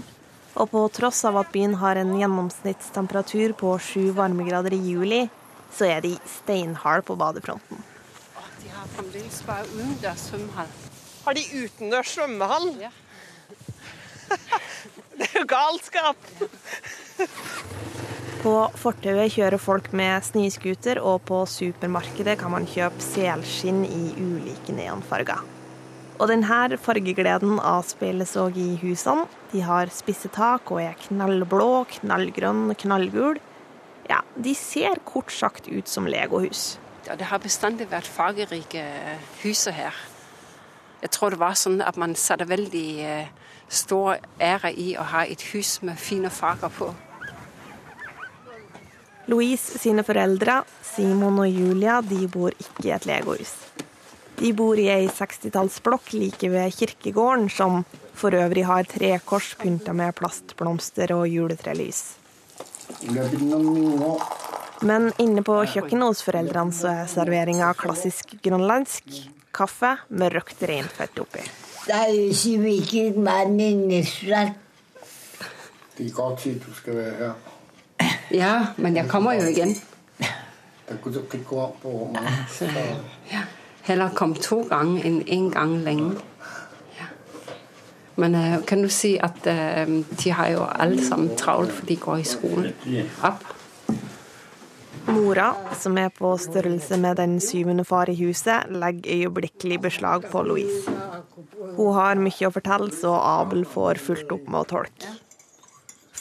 Og 0.58 0.72
på 0.72 0.82
tross 0.96 1.20
av 1.30 1.38
at 1.38 1.52
byen 1.54 1.76
har 1.78 2.00
en 2.02 2.16
gjennomsnittstemperatur 2.18 3.54
på 3.60 3.76
sju 3.78 4.08
varmegrader 4.18 4.74
i 4.74 4.82
juli, 4.88 5.22
så 5.70 5.86
er 5.86 6.02
de 6.02 6.16
steinharde 6.40 7.06
på 7.06 7.18
badefronten. 7.20 7.84
De 8.64 8.74
har 8.74 8.90
fremdeles 8.96 9.38
bare 9.46 9.70
utendørs 9.70 10.26
svømmehall. 10.32 10.74
Har 11.28 11.38
de 11.38 11.46
utendørs 11.62 12.16
svømmehall? 12.16 12.72
Ja. 12.88 12.90
Det 15.18 15.30
er 15.30 15.40
jo 15.44 15.46
galskap! 15.50 16.26
På 18.38 18.54
fortauet 18.78 19.34
kjører 19.34 19.58
folk 19.58 19.88
med 19.98 20.26
snøscooter, 20.28 21.00
og 21.02 21.24
på 21.26 21.42
supermarkedet 21.50 22.38
kan 22.38 22.54
man 22.54 22.68
kjøpe 22.70 23.02
selskinn 23.02 23.82
i 23.88 24.12
ulike 24.14 24.76
neonfarger. 24.78 25.42
Og 26.18 26.30
denne 26.32 26.78
fargegleden 26.82 27.60
avspeiles 27.62 28.36
òg 28.42 28.58
i 28.62 28.70
husene. 28.82 29.26
De 29.52 29.62
har 29.66 29.90
spisse 29.94 30.30
tak 30.34 30.70
og 30.74 30.82
er 30.82 30.98
knallblå, 31.08 31.86
knallgrønn, 32.00 32.74
knallgul. 32.78 33.42
Ja, 34.10 34.22
de 34.38 34.54
ser 34.58 35.02
kort 35.06 35.34
sagt 35.34 35.70
ut 35.70 35.90
som 35.90 36.10
legohus. 36.10 36.78
Ja, 37.08 37.16
det 37.16 37.30
har 37.30 37.42
bestandig 37.42 37.90
vært 37.92 38.10
fargerike 38.10 38.86
huser 39.44 39.74
her. 39.78 39.98
Jeg 41.02 41.14
tror 41.14 41.34
det 41.34 41.42
var 41.42 41.58
sånn 41.58 41.82
at 41.86 41.98
man 42.02 42.18
satte 42.18 42.50
veldig 42.50 42.88
eh, 43.06 43.34
stor 43.70 44.18
ære 44.42 44.74
i 44.74 44.96
å 44.98 45.06
ha 45.14 45.26
et 45.26 45.44
hus 45.54 45.78
med 45.86 46.02
fine 46.02 46.34
farger 46.34 46.74
på. 46.74 46.90
Louise 49.28 49.80
sine 49.80 50.06
foreldre, 50.08 50.62
Simon 50.88 51.42
og 51.44 51.50
Julia, 51.52 52.00
de 52.02 52.28
bor 52.32 52.54
ikke 52.56 52.88
i 52.88 52.94
et 52.96 53.08
legohus. 53.10 53.52
De 54.38 54.54
bor 54.56 54.78
i 54.80 54.86
ei 54.94 55.08
60-tallsblokk 55.10 56.14
like 56.16 56.48
ved 56.54 56.76
kirkegården, 56.78 57.50
som 57.52 57.82
for 58.18 58.38
øvrig 58.38 58.64
har 58.70 58.88
tre 58.88 59.10
kors 59.26 59.50
pynta 59.60 59.94
med 59.98 60.16
plastblomster 60.16 61.12
og 61.16 61.26
juletrelys. 61.28 62.04
Men 64.88 65.10
inne 65.20 65.44
på 65.44 65.58
kjøkkenet 65.74 66.08
hos 66.08 66.24
foreldrene 66.24 66.78
så 66.78 66.94
er 67.02 67.12
serveringa 67.12 67.74
klassisk 67.82 68.38
grønlandsk. 68.46 69.12
Kaffe 69.58 69.96
med 70.08 70.38
røkt 70.38 70.64
reinfett 70.70 71.20
oppi. 71.20 71.44
Det 71.88 71.98
er 71.98 72.14
jo 72.14 72.64
ikke 72.70 73.10
mannen 73.20 73.88
næsten. 73.90 74.56
det 75.98 76.06
er 76.06 76.14
godt 76.14 76.40
tid, 76.40 76.60
du 76.62 76.74
skal 76.78 76.96
være 76.96 77.16
her. 77.18 77.57
Ja, 78.32 78.74
men 78.78 78.96
jeg 78.96 79.08
kommer 79.10 79.38
jo 79.38 79.48
igjen. 79.48 79.76
Så, 82.52 82.68
Ja. 83.32 83.44
Heller 83.88 84.10
kom 84.16 84.34
to 84.36 84.62
ganger 84.68 85.06
enn 85.08 85.22
én 85.32 85.50
gang 85.52 85.78
lenge. 85.84 86.18
Ja. 86.98 87.08
Men 88.20 88.36
uh, 88.36 88.58
kan 88.68 88.82
du 88.84 88.90
si 88.92 89.14
at 89.18 89.48
uh, 89.48 89.94
de 90.24 90.32
har 90.36 90.50
jo 90.52 90.66
alle 90.68 91.04
sammen 91.04 91.36
travlt, 91.40 91.72
for 91.72 91.88
de 91.88 91.96
går 91.96 92.24
i 92.24 92.28
skolen. 92.28 92.74
Opp. 93.24 93.46
Mora, 95.08 95.54
som 95.80 95.96
er 95.98 96.10
på 96.12 96.34
størrelse 96.36 96.98
med 97.00 97.16
den 97.16 97.38
syvende 97.40 97.86
far 97.88 98.10
i 98.12 98.18
huset, 98.20 98.68
legger 98.68 99.08
øyeblikkelig 99.14 99.80
beslag 99.82 100.28
på 100.32 100.42
Louise. 100.44 100.92
Hun 101.78 101.94
har 101.96 102.20
mye 102.20 102.50
å 102.50 102.52
fortelle, 102.52 102.92
så 102.92 103.14
Abel 103.16 103.64
får 103.64 104.04
fulgt 104.04 104.36
opp 104.36 104.52
med 104.52 104.66
å 104.66 104.70
tolke. 104.76 105.16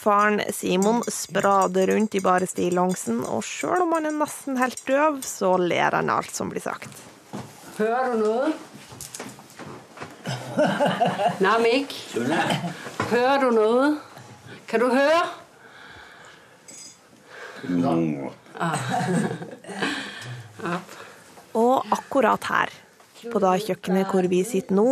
Faren 0.07 0.39
Simon 0.55 1.03
sprader 1.09 1.87
rundt 1.91 2.15
i 2.15 2.21
bare 2.23 2.47
stillongsen, 2.47 3.25
og 3.27 3.43
sjøl 3.43 3.83
om 3.83 3.91
han 3.97 4.07
er 4.07 4.13
nesten 4.15 4.55
helt 4.61 4.79
døv, 4.87 5.17
så 5.27 5.57
ler 5.59 5.91
han 5.99 6.11
alt 6.15 6.31
som 6.31 6.47
blir 6.53 6.63
sagt. 6.63 6.87
Hører 7.75 8.13
du 8.13 8.19
noe? 8.23 8.53
Namik? 11.43 11.91
Hører 13.11 13.43
du 13.43 13.51
noe? 13.57 13.99
Kan 14.71 14.79
du 14.85 14.89
høre? 14.95 15.27
Og 21.67 21.83
akkurat 21.99 22.47
her, 22.53 22.71
på 23.33 23.43
det 23.43 23.53
kjøkkenet 23.67 24.11
hvor 24.13 24.29
vi 24.31 24.41
sitter 24.47 24.79
nå, 24.79 24.87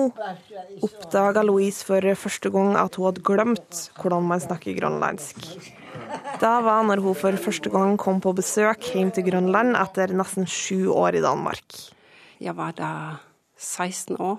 oppdaga 0.85 1.45
Louise 1.47 1.87
for 1.87 2.05
første 2.19 2.53
gang 2.55 2.75
at 2.81 2.99
hun 2.99 3.09
hadde 3.11 3.25
glemt 3.27 3.87
hvordan 4.01 4.29
man 4.31 4.43
snakker 4.43 4.77
grønlandsk. 4.79 5.49
Da 6.41 6.59
var 6.65 6.83
når 6.87 7.03
hun 7.03 7.17
for 7.19 7.37
første 7.41 7.71
gang 7.71 7.97
kom 7.99 8.21
på 8.23 8.35
besøk 8.37 8.91
hjem 8.95 9.13
til 9.15 9.27
Grønland 9.29 9.77
etter 9.79 10.13
nesten 10.15 10.49
sju 10.51 10.93
år 10.93 11.19
i 11.19 11.23
Danmark. 11.25 11.65
Jeg 12.43 12.57
var 12.57 12.75
da 12.77 12.91
16 13.57 14.17
år. 14.19 14.39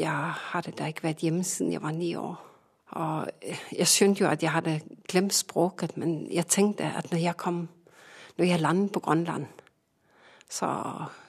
Jeg 0.00 0.32
hadde 0.52 0.72
da 0.78 0.88
ikke 0.88 1.10
vært 1.10 1.24
hjemme 1.24 1.44
siden 1.44 1.74
jeg 1.74 1.82
var 1.84 1.94
ni 1.96 2.14
år. 2.16 2.38
Og 2.90 3.28
jeg 3.76 3.86
skjønte 3.86 4.24
jo 4.24 4.30
at 4.30 4.42
jeg 4.42 4.50
hadde 4.50 4.80
glemt 5.08 5.34
språket, 5.36 5.96
men 6.00 6.24
jeg 6.32 6.48
tenkte 6.50 6.88
at 6.88 7.10
når 7.12 7.22
jeg 7.22 7.36
kom, 7.38 7.68
når 8.38 8.48
jeg 8.48 8.60
landet 8.60 8.92
på 8.92 9.02
Grønland, 9.04 9.46
så 10.50 10.68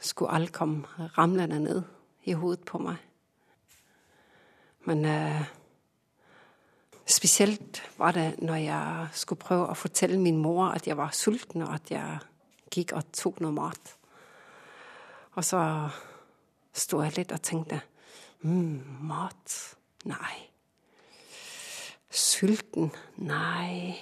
skulle 0.01 0.33
alt 0.33 0.51
komme 0.53 1.09
ramlende 1.17 1.59
ned 1.59 1.83
i 2.25 2.33
hodet 2.33 2.65
på 2.65 2.81
meg. 2.81 2.97
Men 4.89 5.05
eh, 5.05 5.43
spesielt 7.05 7.83
var 7.97 8.11
det 8.17 8.41
når 8.41 8.55
jeg 8.55 9.07
skulle 9.13 9.43
prøve 9.43 9.69
å 9.69 9.77
fortelle 9.77 10.17
min 10.17 10.41
mor 10.41 10.71
at 10.71 10.87
jeg 10.89 10.97
var 10.97 11.13
sulten, 11.13 11.61
og 11.67 11.73
at 11.75 11.93
jeg 11.93 12.19
gikk 12.73 12.95
og 12.97 13.11
tok 13.13 13.41
noe 13.45 13.53
mat. 13.53 13.95
Og 15.37 15.45
så 15.45 15.61
sto 16.73 17.01
jeg 17.05 17.19
litt 17.19 17.33
og 17.35 17.43
tenkte 17.45 17.81
mm, 18.41 19.05
mat? 19.05 19.57
Nei. 20.09 20.37
Sulten? 22.09 22.89
Nei. 23.21 23.93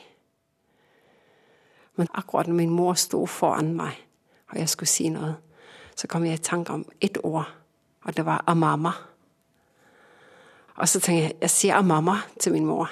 Men 2.00 2.08
akkurat 2.16 2.48
når 2.48 2.56
min 2.56 2.72
mor 2.72 2.96
sto 2.96 3.26
foran 3.28 3.76
meg, 3.76 3.98
og 4.50 4.58
jeg 4.58 4.70
skulle 4.70 4.90
si 4.90 5.10
noe, 5.14 5.36
så 5.96 6.08
kom 6.08 6.26
jeg 6.26 6.40
i 6.40 6.44
tanke 6.44 6.74
om 6.74 6.86
ett 7.02 7.18
ord, 7.24 7.50
og 8.06 8.18
det 8.18 8.26
var 8.26 8.44
'amama'. 8.48 8.94
Og 10.76 10.90
så 10.90 11.00
tenkte 11.00 11.24
jeg 11.24 11.36
jeg 11.42 11.50
sier 11.50 11.76
'amama' 11.76 12.38
til 12.40 12.52
min 12.52 12.66
mor. 12.66 12.92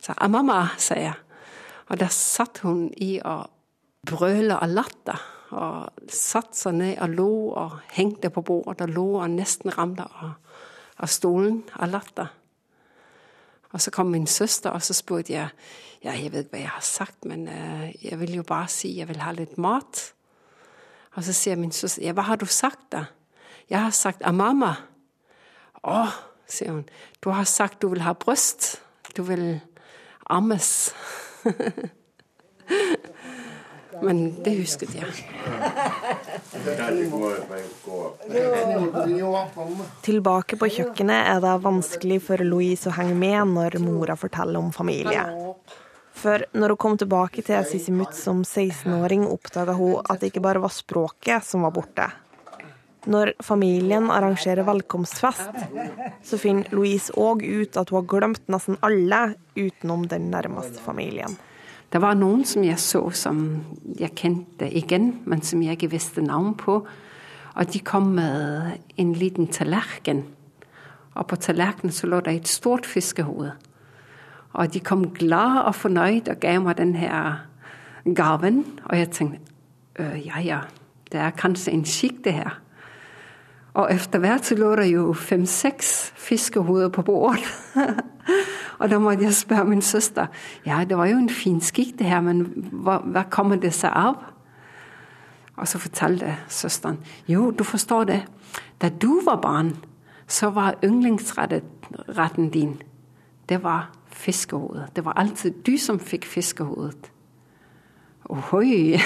Så 0.00 0.12
'amama', 0.12 0.78
sa 0.78 0.94
jeg. 0.94 1.14
Og 1.86 2.00
der 2.00 2.08
satt 2.08 2.58
hun 2.58 2.92
i 2.96 3.20
og 3.24 3.50
brøle 4.06 4.56
av 4.62 4.68
latter. 4.68 5.32
Og 5.50 5.88
satt 6.08 6.56
seg 6.56 6.74
ned 6.74 6.98
og 7.04 7.08
lo 7.08 7.30
og 7.48 7.78
hengte 7.94 8.30
på 8.30 8.42
bordet 8.42 8.80
og 8.80 8.88
lo 8.88 9.06
og 9.14 9.30
nesten 9.30 9.78
ramte 9.78 10.02
av, 10.02 10.32
av 10.98 11.06
stolen 11.06 11.62
av 11.78 11.90
latter. 11.90 12.26
Og 13.72 13.80
så 13.80 13.90
kom 13.90 14.06
min 14.06 14.26
søster, 14.26 14.70
og 14.70 14.82
så 14.82 14.94
spurte 14.94 15.32
jeg 15.32 15.48
ja, 16.04 16.12
jeg 16.12 16.30
vet 16.32 16.46
ikke 16.46 16.56
hva 16.56 16.60
jeg 16.60 16.70
har 16.70 16.84
sagt, 16.86 17.24
men 17.24 17.48
uh, 17.48 17.88
jeg 18.04 18.18
vil 18.20 18.36
jo 18.38 18.44
bare 18.46 18.68
si 18.70 18.92
jeg 18.98 19.08
vil 19.08 19.22
ha 19.24 19.32
litt 19.34 19.56
mat. 19.58 20.12
Og 21.16 21.24
så 21.24 21.32
sier 21.32 21.56
min 21.56 21.72
søster 21.72 22.04
ja, 22.04 22.12
hva 22.16 22.26
har 22.28 22.40
du 22.40 22.46
sagt, 22.46 22.92
da? 22.92 23.06
Jeg 23.72 23.80
har 23.82 23.94
sagt 23.96 24.22
amama. 24.26 24.76
Å, 25.82 26.06
sier 26.46 26.74
hun, 26.74 26.84
du 27.24 27.30
har 27.34 27.48
sagt 27.48 27.80
du 27.82 27.88
vil 27.90 28.04
ha 28.04 28.12
bryst. 28.14 28.76
Du 29.16 29.24
vil 29.26 29.60
ammes. 30.30 30.92
Men 34.04 34.18
det 34.44 34.52
husket 34.58 34.92
jeg. 34.92 35.08
Tilbake 40.04 40.58
på 40.60 40.68
kjøkkenet 40.74 41.30
er 41.32 41.40
det 41.40 41.54
vanskelig 41.64 42.20
for 42.26 42.44
Louise 42.44 42.90
å 42.90 42.96
henge 42.98 43.16
med 43.16 43.54
når 43.54 43.78
mora 43.80 44.18
forteller 44.20 44.60
om 44.60 44.68
familie. 44.74 45.24
For 46.16 46.46
når 46.56 46.72
hun 46.72 46.80
kom 46.80 46.94
tilbake 47.00 47.44
til 47.44 47.64
Sissimut 47.68 48.14
som 48.16 48.40
16-åring, 48.42 49.26
oppdaga 49.28 49.76
hun 49.76 50.00
at 50.08 50.22
det 50.22 50.32
ikke 50.32 50.44
bare 50.46 50.62
var 50.64 50.72
språket 50.72 51.44
som 51.44 51.66
var 51.66 51.74
borte. 51.76 52.08
Når 53.06 53.36
familien 53.44 54.08
arrangerer 54.10 54.66
velkomstfest, 54.66 55.60
så 56.26 56.38
finner 56.42 56.72
Louise 56.74 57.12
òg 57.14 57.44
ut 57.44 57.76
at 57.78 57.92
hun 57.92 58.00
har 58.00 58.08
glemt 58.10 58.48
nesten 58.50 58.80
alle 58.86 59.20
utenom 59.54 60.08
den 60.10 60.30
nærmeste 60.32 60.82
familien. 60.82 61.36
Det 61.92 62.00
var 62.02 62.16
noen 62.18 62.42
som 62.48 62.64
jeg 62.66 62.80
så 62.82 63.04
som 63.14 63.44
jeg 63.94 64.16
kjente 64.18 64.66
igjen, 64.66 65.20
men 65.24 65.44
som 65.46 65.62
jeg 65.62 65.78
ikke 65.78 65.92
visste 65.94 66.24
navn 66.24 66.56
på. 66.58 66.80
Og 67.56 67.70
de 67.72 67.80
kom 67.86 68.10
med 68.16 68.80
en 68.98 69.14
liten 69.16 69.46
tallerken. 69.54 70.24
Og 71.14 71.28
på 71.30 71.38
tallerkenen 71.40 71.94
lå 72.10 72.20
det 72.26 72.34
et 72.40 72.50
stort 72.50 72.88
fiskehode. 72.90 73.54
Og 74.56 74.72
de 74.72 74.80
kom 74.80 75.10
glad 75.12 75.66
og 75.68 75.74
fornøyd 75.76 76.30
og 76.32 76.40
ga 76.40 76.56
meg 76.64 76.78
denne 76.78 77.22
gaven. 78.16 78.62
Og 78.88 78.98
jeg 78.98 79.10
tenkte 79.12 79.52
øh, 80.00 80.26
ja 80.26 80.40
ja, 80.40 80.60
det 81.12 81.20
er 81.20 81.36
kanskje 81.36 81.72
en 81.72 81.84
skikk, 81.84 82.24
det 82.24 82.32
her. 82.32 82.60
Og 83.76 83.90
etter 83.92 84.22
hvert 84.22 84.48
så 84.48 84.56
lå 84.56 84.70
det 84.80 84.86
jo 84.88 85.10
fem-seks 85.12 86.12
fiskehoder 86.16 86.88
på 86.88 87.02
bordet. 87.02 87.44
og 88.80 88.90
da 88.90 88.98
måtte 88.98 89.24
jeg 89.24 89.36
spørre 89.36 89.64
min 89.68 89.82
søster 89.82 90.26
ja, 90.66 90.84
det 90.88 90.96
var 90.96 91.06
jo 91.06 91.18
en 91.20 91.30
fin 91.30 91.60
skikk 91.60 91.98
det 91.98 92.08
her, 92.08 92.20
men 92.24 92.46
hva, 92.72 92.98
hva 93.04 93.26
kommer 93.30 93.60
det 93.60 93.74
seg 93.76 93.92
av? 93.92 94.16
Og 95.56 95.68
så 95.68 95.78
fortalte 95.80 96.34
søsteren 96.48 96.98
jo, 97.28 97.50
du 97.50 97.64
forstår 97.64 98.04
det, 98.04 98.22
da 98.80 98.88
du 98.88 99.20
var 99.24 99.40
barn, 99.44 99.76
så 100.26 100.50
var 100.50 100.80
yndlingsretten 100.84 102.50
din 102.50 102.78
det 103.48 103.62
var 103.62 103.90
fiskehodet. 104.16 104.90
Det 104.96 105.04
var 105.04 105.18
alltid 105.20 105.62
du 105.66 105.76
som 105.78 106.00
fikk 106.00 106.26
fiskehodet. 106.28 107.10
Ohoi! 108.32 108.98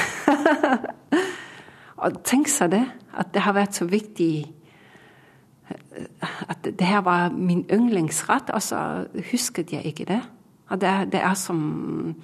og 2.03 2.23
tenk 2.25 2.49
seg 2.49 2.73
det, 2.73 2.85
at 3.13 3.35
det 3.35 3.45
har 3.45 3.59
vært 3.59 3.77
så 3.77 3.89
viktig 3.91 4.33
at 6.51 6.65
det 6.65 6.87
her 6.87 7.03
var 7.07 7.31
min 7.31 7.65
yndlingsrett, 7.71 8.51
og 8.51 8.63
så 8.63 9.07
husket 9.31 9.73
jeg 9.73 9.87
ikke 9.87 10.07
det. 10.09 10.21
Og 10.71 10.81
det, 10.81 11.13
det 11.13 11.23
er 11.23 11.35
som 11.35 12.15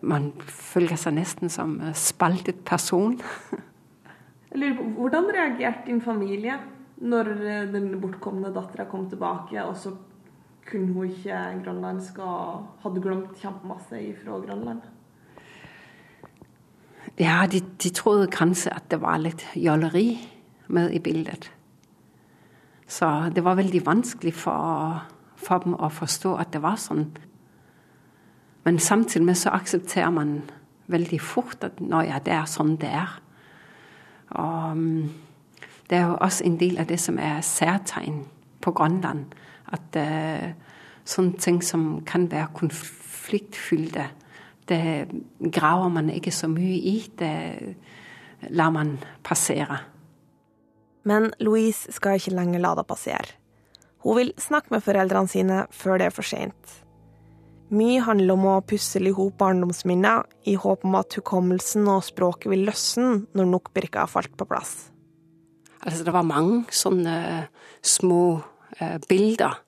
Man 0.00 0.30
føler 0.48 0.96
seg 0.96 1.12
nesten 1.18 1.50
som 1.52 1.76
spaltet 1.92 2.62
person. 2.64 3.18
Hvordan 4.96 5.28
reagerte 5.28 5.86
din 5.86 6.00
familie 6.00 6.56
når 7.04 7.28
den 7.72 7.90
bortkomne 8.00 8.48
dattera 8.54 8.86
kom 8.88 9.04
tilbake, 9.10 9.60
og 9.60 9.76
så 9.76 9.92
kunne 10.70 10.92
hun 10.92 11.10
ikke 11.10 11.40
grønlandsk 11.64 12.18
og 12.18 12.66
hadde 12.82 13.02
glemt 13.02 13.40
kjempemasse 13.40 14.00
fra 14.22 14.38
Grønland? 14.40 14.80
Ja, 17.20 17.46
de, 17.50 17.60
de 17.82 17.90
trodde 17.94 18.26
kanskje 18.26 18.72
at 18.74 18.90
det 18.90 19.00
var 19.02 19.20
litt 19.22 19.44
jolleri 19.54 20.18
med 20.66 20.90
i 20.90 20.98
bildet. 20.98 21.50
Så 22.86 23.30
det 23.34 23.44
var 23.44 23.54
veldig 23.54 23.86
vanskelig 23.86 24.34
for, 24.34 25.04
for, 25.36 25.58
dem 25.58 25.76
å 25.78 25.88
forstå 25.88 26.34
at 26.40 26.52
det 26.52 26.62
var 26.62 26.76
sånn. 26.80 27.06
Men 28.64 28.78
samtidig 28.78 29.26
med 29.26 29.38
så 29.38 29.52
aksepterer 29.54 30.10
man 30.10 30.40
veldig 30.86 31.20
fort 31.20 31.64
at 31.64 31.80
nå 31.80 32.02
ja, 32.08 32.18
det 32.18 32.34
er 32.34 32.50
sånn 32.50 32.76
det 32.80 32.90
er. 32.92 33.14
Og 34.34 34.76
mm, 34.76 35.08
det 35.90 35.98
er 35.98 36.06
jo 36.08 36.18
også 36.20 36.44
en 36.44 36.58
del 36.60 36.78
av 36.80 36.88
det 36.88 37.00
som 37.00 37.18
er 37.20 37.44
særtegn 37.44 38.24
på 38.64 38.72
Grønland. 38.72 39.34
At 39.72 39.96
uh, 39.96 40.52
sånne 41.08 41.40
ting 41.40 41.62
som 41.64 42.02
kan 42.06 42.28
være 42.32 42.52
konfliktfylte, 42.56 44.10
det 44.68 44.82
graver 45.52 45.90
man 45.92 46.12
ikke 46.12 46.32
så 46.32 46.48
mye 46.48 46.76
i. 46.80 46.96
Det 47.18 48.52
lar 48.52 48.72
man 48.72 48.96
passere. 49.24 49.80
Men 51.04 51.32
Louise 51.40 51.92
skal 51.92 52.16
ikke 52.18 52.34
lenger 52.36 52.62
la 52.64 52.74
det 52.78 52.86
passere. 52.88 53.36
Hun 54.04 54.18
vil 54.18 54.32
snakke 54.40 54.72
med 54.72 54.84
foreldrene 54.84 55.30
sine 55.32 55.60
før 55.72 56.00
det 56.00 56.08
er 56.08 56.16
for 56.16 56.28
seint. 56.28 56.80
Mye 57.74 58.02
handler 58.04 58.36
om 58.36 58.44
å 58.52 58.62
pussle 58.68 59.08
i 59.08 59.14
hop 59.16 59.38
barndomsminner 59.40 60.26
i 60.48 60.54
håp 60.60 60.84
om 60.84 60.96
at 60.98 61.16
hukommelsen 61.16 61.88
og 61.88 62.04
språket 62.04 62.50
vil 62.52 62.66
løsne 62.68 63.24
når 63.34 63.48
nok 63.50 63.72
brikker 63.76 64.04
har 64.04 64.12
falt 64.12 64.34
på 64.36 64.46
plass. 64.48 64.90
Altså, 65.80 66.04
det 66.04 66.12
var 66.14 66.28
mange 66.28 66.72
sånne 66.72 67.16
små 67.84 68.20
uh, 68.36 68.44
bilder 69.08 69.60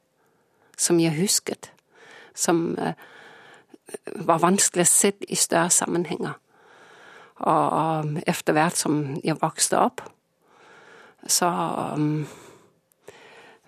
som 0.76 1.00
jeg 1.00 1.16
husket, 1.16 1.70
som 2.34 2.76
uh, 2.78 2.92
var 4.26 4.42
vanskelig 4.42 4.84
å 4.84 4.90
se 4.90 5.12
i 5.28 5.38
større 5.38 5.70
sammenhenger. 5.70 6.34
Og 7.46 8.20
etter 8.26 8.56
hvert 8.56 8.78
som 8.80 9.00
jeg 9.24 9.36
vokste 9.40 9.78
opp, 9.80 10.02
så 11.28 11.48
um, 11.96 12.24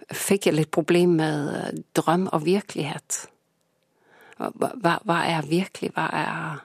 fikk 0.08 0.48
jeg 0.48 0.56
litt 0.56 0.70
problem 0.72 1.18
med 1.18 1.50
øh, 1.52 1.82
drøm 1.96 2.28
og 2.32 2.46
virkelighet. 2.46 3.26
Hva, 4.38 4.94
hva 5.04 5.18
er 5.26 5.48
virkelig? 5.50 5.90
Hva 5.96 6.06
er, 6.14 6.60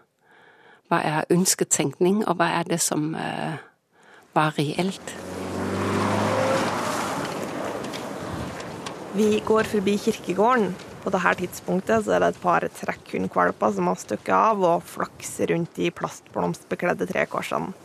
hva 0.88 1.02
er, 1.02 1.32
ønsketenkning, 1.34 2.22
og 2.28 2.38
hva 2.40 2.52
er 2.62 2.70
det 2.70 2.80
som 2.84 3.12
uh, 3.18 3.58
var 4.38 4.54
reelt? 4.60 5.18
Vi 9.14 9.44
går 9.46 9.68
forbi 9.70 9.94
kirkegården. 10.02 10.72
På 11.04 11.12
dette 11.14 11.34
tidspunktet 11.44 12.08
er 12.10 12.24
det 12.24 12.32
et 12.32 12.42
par 12.42 12.64
trekkhundvalper 12.80 13.76
som 13.76 13.92
har 13.92 14.00
stukket 14.02 14.34
av 14.34 14.64
og 14.66 14.88
flakser 14.90 15.52
rundt 15.54 15.76
de 15.78 15.92
plastblomstbekledde 15.94 17.06
trekorsene. 17.12 17.76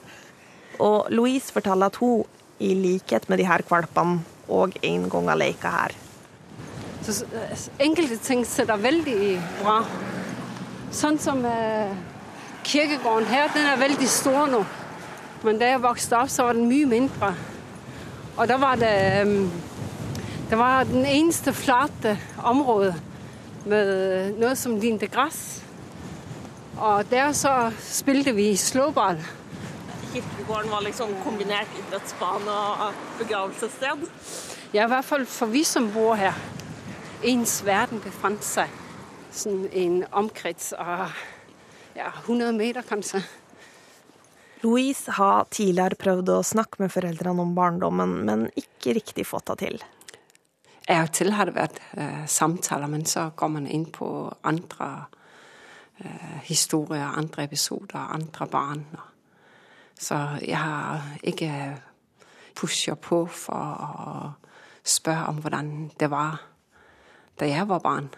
Og 0.80 1.10
Louise 1.12 1.52
forteller 1.52 1.92
at 1.92 2.00
hun 2.00 2.24
i 2.64 2.72
likhet 2.72 3.28
med 3.28 3.42
de 3.42 3.48
her 3.50 3.60
valpene, 3.68 4.22
og 4.48 4.72
en 4.82 5.04
gang 5.12 5.28
har 5.28 5.38
leka 5.42 5.74
her. 5.74 5.98
Så 7.04 7.26
enkelte 7.76 8.16
ting 8.24 8.46
sitter 8.48 8.80
veldig 8.80 9.36
bra. 9.60 9.82
Sånn 10.96 11.20
som 11.20 11.44
eh, 11.44 11.92
kirkegården 12.64 13.28
her, 13.28 13.52
den 13.52 13.68
er 13.68 13.84
veldig 13.84 14.08
stor 14.08 14.48
nå. 14.48 14.64
Men 15.44 15.60
da 15.60 15.74
jeg 15.74 15.84
vokste 15.84 16.24
opp, 16.24 16.32
så 16.32 16.48
var 16.48 16.56
den 16.56 16.70
mye 16.72 16.88
mindre. 16.88 17.34
Og 18.38 18.46
da 18.48 18.56
var 18.56 18.80
det 18.80 18.96
um, 19.28 19.50
Det 20.48 20.56
var 20.56 20.84
den 20.88 21.04
eneste 21.06 21.52
flate 21.52 22.16
området 22.40 22.94
med 23.68 24.38
noe 24.40 24.54
som 24.56 24.78
lignet 24.80 25.11
gress. 25.12 25.61
Og 26.78 27.04
der 27.11 27.34
så 27.37 27.56
spilte 27.84 28.32
vi 28.37 28.52
slåball 28.56 29.20
kirkegården 30.12 30.70
var 30.70 30.82
liksom 30.82 31.11
kombinert 31.24 31.72
idrettsbane 31.78 32.52
og 32.52 32.94
begravelsessted? 33.18 34.06
Ja, 34.72 34.84
i 34.84 34.90
hvert 34.90 35.06
fall 35.06 35.26
for 35.28 35.50
vi 35.52 35.64
som 35.68 35.90
bor 35.92 36.16
her. 36.18 36.37
Ens 37.26 37.58
verden 37.66 38.00
befant 38.04 38.44
seg 38.46 38.72
sånn 39.34 39.66
en 39.76 40.00
omkrets 40.16 40.72
av 40.78 41.12
ja, 41.98 42.08
100 42.24 42.54
meter, 42.56 42.87
kanskje. 42.87 43.20
Louise 44.62 45.12
har 45.18 45.46
tidligere 45.54 45.98
prøvd 45.98 46.32
å 46.34 46.40
snakke 46.46 46.82
med 46.82 46.92
foreldrene 46.94 47.44
om 47.44 47.54
barndommen, 47.54 48.16
men 48.26 48.48
ikke 48.58 48.96
riktig 48.98 49.26
fått 49.28 49.52
det 49.52 49.58
til. 49.66 49.80
Av 50.88 51.05
og 51.05 51.12
til 51.12 51.35
har 51.37 51.44
det 51.44 51.57
vært 51.57 51.81
eh, 52.01 52.24
samtaler, 52.24 52.88
men 52.88 53.05
så 53.05 53.27
går 53.37 53.48
man 53.53 53.66
inn 53.68 53.85
på 53.92 54.07
andre 54.48 54.87
eh, 56.01 56.38
historier, 56.48 57.11
andre 57.12 57.44
episoder, 57.44 57.98
andre 58.14 58.46
barn. 58.48 58.85
Så 59.98 60.16
jeg 60.40 60.57
har 60.57 61.11
ikke 61.22 61.51
pusher 62.57 62.96
på 62.96 63.27
for 63.27 63.83
å 63.85 64.31
spørre 64.88 65.27
om 65.29 65.42
hvordan 65.42 65.90
det 66.01 66.09
var 66.11 66.40
da 67.38 67.46
jeg 67.46 67.68
var 67.68 67.85
barn. 67.85 68.09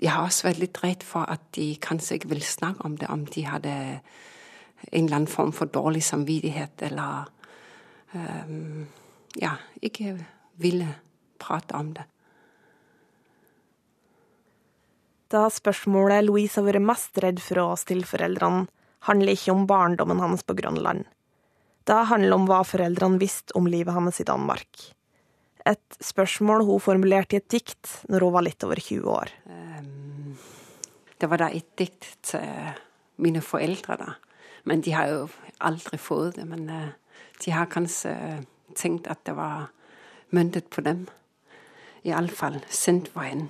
Jeg 0.00 0.14
har 0.14 0.24
også 0.24 0.46
vært 0.48 0.62
litt 0.62 0.80
redd 0.82 1.04
for 1.04 1.28
at 1.28 1.42
de 1.58 1.74
kanskje 1.82 2.16
ikke 2.18 2.30
vil 2.32 2.42
snakke 2.42 2.86
om 2.86 2.96
det, 2.96 3.10
om 3.10 3.26
de 3.26 3.44
hadde 3.46 3.74
en 4.92 5.04
eller 5.04 5.16
annen 5.16 5.28
form 5.30 5.52
for 5.52 5.66
dårlig 5.66 6.02
samvittighet 6.06 6.82
eller 6.86 7.28
um, 8.14 8.86
ja, 9.36 9.56
ikke 9.82 10.14
ville 10.56 10.88
prate 11.40 11.76
om 11.78 11.92
det. 11.96 12.06
Da 15.28 15.44
spørsmålet 15.52 16.24
Louise 16.24 16.56
har 16.56 16.66
vært 16.70 16.86
mest 16.88 17.18
redd 17.20 17.40
for 17.44 17.60
å 17.60 17.78
stille 17.80 18.08
foreldrene, 18.08 18.66
handler 19.06 19.34
ikke 19.36 19.54
om 19.54 19.66
barndommen 19.68 20.20
hans 20.22 20.44
på 20.46 20.56
Grønland. 20.58 21.04
Det 21.88 21.98
handler 22.10 22.36
om 22.36 22.46
hva 22.48 22.62
foreldrene 22.66 23.20
visste 23.20 23.54
om 23.56 23.68
livet 23.68 23.94
hans 23.96 24.20
i 24.20 24.26
Danmark. 24.28 24.88
Et 25.68 25.98
spørsmål 26.04 26.64
hun 26.68 26.80
formulerte 26.80 27.36
i 27.36 27.42
et 27.42 27.50
dikt 27.52 27.92
når 28.08 28.24
hun 28.24 28.34
var 28.34 28.46
litt 28.46 28.64
over 28.64 28.80
20 28.80 29.10
år. 29.12 29.32
Um, 29.48 30.36
det 31.20 31.28
var 31.28 31.42
da 31.42 31.50
et 31.52 31.68
dikt 31.80 32.08
til 32.28 32.72
mine 33.20 33.42
foreldre, 33.44 33.98
da. 34.00 34.14
Men 34.68 34.84
de 34.84 34.94
har 34.96 35.12
jo 35.12 35.22
aldri 35.64 36.00
fått 36.00 36.38
det. 36.38 36.46
Men 36.48 36.68
uh, 36.72 36.92
de 37.44 37.52
har 37.52 37.70
kanskje 37.72 38.14
tenkt 38.76 39.08
at 39.12 39.24
det 39.28 39.36
var 39.36 39.68
myntet 40.34 40.68
på 40.72 40.84
dem. 40.84 41.06
Iallfall 42.08 42.60
sendt 42.68 43.10
var 43.14 43.30
en. 43.30 43.48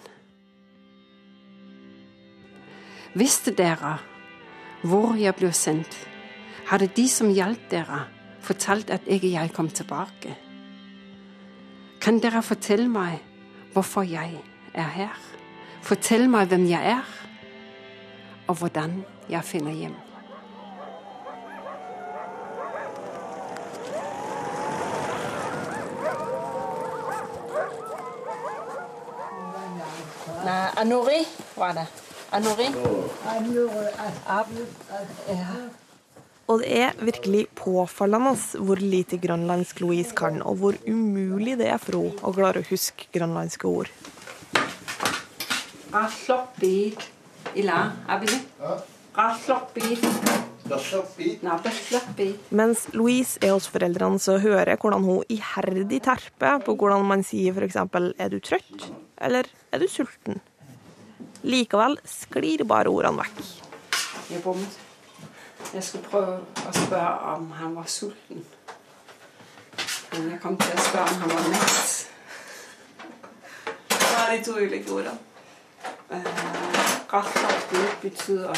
Visste 3.19 3.55
dere 3.57 3.97
hvor 4.87 5.17
jeg 5.19 5.35
ble 5.35 5.51
sendt, 5.57 5.95
hadde 6.69 6.91
de 6.95 7.09
som 7.11 7.33
hjalp 7.35 7.65
dere, 7.71 8.05
fortalt 8.45 8.93
at 8.95 9.09
ikke 9.11 9.33
jeg 9.33 9.53
kom 9.57 9.71
tilbake. 9.75 10.37
Kan 12.01 12.21
dere 12.23 12.45
fortelle 12.47 12.87
meg 12.89 13.19
hvorfor 13.75 14.07
jeg 14.07 14.39
er 14.75 14.93
her? 14.95 15.17
Fortell 15.83 16.29
meg 16.31 16.51
hvem 16.53 16.69
jeg 16.71 16.99
er, 16.99 17.15
og 18.49 18.61
hvordan 18.61 19.03
jeg 19.29 19.45
finner 19.45 19.75
hjem. 19.75 19.97
Anori 30.79 31.27
var 31.57 31.73
det. 31.75 31.87
Anori. 32.31 32.67
Og 36.47 36.61
det 36.63 36.69
er 36.81 37.01
virkelig 37.03 37.41
påfallende 37.59 38.35
hvor 38.63 38.79
lite 38.79 39.19
grønlandsk 39.19 39.81
Louise 39.83 40.15
kan, 40.15 40.39
og 40.43 40.61
hvor 40.61 40.77
umulig 40.87 41.57
det 41.59 41.67
er 41.73 41.81
for 41.83 41.99
henne 41.99 42.23
å 42.23 42.31
klare 42.37 42.63
å 42.63 42.69
huske 42.69 43.09
grønlandske 43.17 43.67
ord. 43.67 43.91
Mens 52.61 52.85
Louise 52.95 53.43
er 53.43 53.57
hos 53.57 53.67
foreldrene, 53.73 54.21
så 54.23 54.37
hører 54.39 54.77
jeg 54.77 54.83
hvordan 54.85 55.09
hun 55.09 55.27
iherdig 55.33 56.01
terper 56.07 56.63
på 56.63 56.77
hvordan 56.79 57.09
man 57.09 57.27
sier 57.27 57.57
f.eks.: 57.57 57.81
Er 58.15 58.31
du 58.31 58.39
trøtt? 58.39 58.87
Eller 59.19 59.51
er 59.73 59.83
du 59.83 59.89
sulten? 59.91 60.39
Likevel 61.43 61.99
sklir 62.09 62.65
bare 62.67 62.91
ordene 62.91 63.23
vekk. 63.23 63.43
Jeg 64.31 64.43
bommet. 64.43 64.79
Jeg 65.75 65.85
skulle 65.85 66.09
prøve 66.09 66.39
å 66.41 66.73
spørre 66.75 67.35
om 67.35 67.51
han 67.59 67.75
var 67.77 67.87
sulten. 67.93 68.45
Men 70.13 70.31
jeg 70.33 70.41
kom 70.43 70.57
til 70.59 70.75
å 70.75 70.85
spørre 70.89 71.15
om 71.15 71.23
han 71.23 71.35
var 71.35 71.49
mett. 71.53 71.95
Hva 73.93 74.25
er 74.25 74.33
de 74.33 74.45
to 74.45 74.57
ulike 74.59 74.95
ordene? 74.97 75.19
Raslopbit 77.13 78.01
betyr 78.03 78.49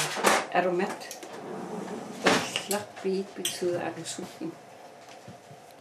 'er 0.53 0.63
du 0.63 0.71
mett'? 0.71 1.19
Raslopbit 2.25 3.35
betyr 3.37 3.81
'er 3.81 3.93
du 3.97 4.03
sulten'? 4.05 4.53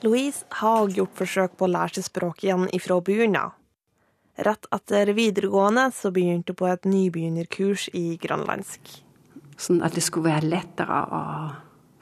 Louise 0.01 0.45
har 0.49 0.87
gjort 0.87 1.15
forsøk 1.15 1.57
på 1.57 1.65
å 1.65 1.71
lære 1.71 1.93
seg 1.93 2.03
språket 2.03 2.43
igjen 2.43 2.69
ifra 2.73 3.01
begynnelsen. 3.01 3.58
Rett 4.39 4.69
etter 4.71 5.09
videregående 5.17 5.89
så 5.91 6.13
begynte 6.15 6.53
hun 6.53 6.59
på 6.61 6.67
et 6.69 6.85
nybegynnerkurs 6.87 7.89
i 7.97 8.13
grønlandsk. 8.21 8.91
Sånn 9.59 9.81
at 9.83 9.97
det 9.97 10.03
skulle 10.05 10.31
være 10.31 10.47
lettere 10.53 10.99
å 11.11 11.23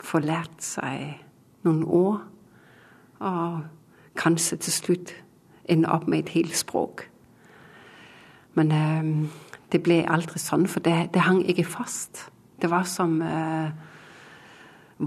få 0.06 0.22
lært 0.22 0.62
seg 0.62 1.24
noen 1.66 1.82
ord. 1.82 2.20
Og 3.26 3.64
kanskje 4.22 4.60
til 4.62 4.76
slutt 4.76 5.16
ende 5.66 5.90
opp 5.90 6.06
med 6.06 6.26
et 6.28 6.36
helt 6.36 6.54
språk. 6.58 7.08
Men 8.54 8.72
øh, 8.72 9.10
det 9.74 9.82
ble 9.86 10.04
aldri 10.06 10.38
sånn, 10.42 10.70
for 10.70 10.86
det, 10.86 11.10
det, 11.14 11.26
hang 11.26 11.42
ikke 11.42 11.66
fast. 11.66 12.28
Det 12.62 12.70
var 12.70 12.86
som 12.90 13.18
øh, 13.22 13.74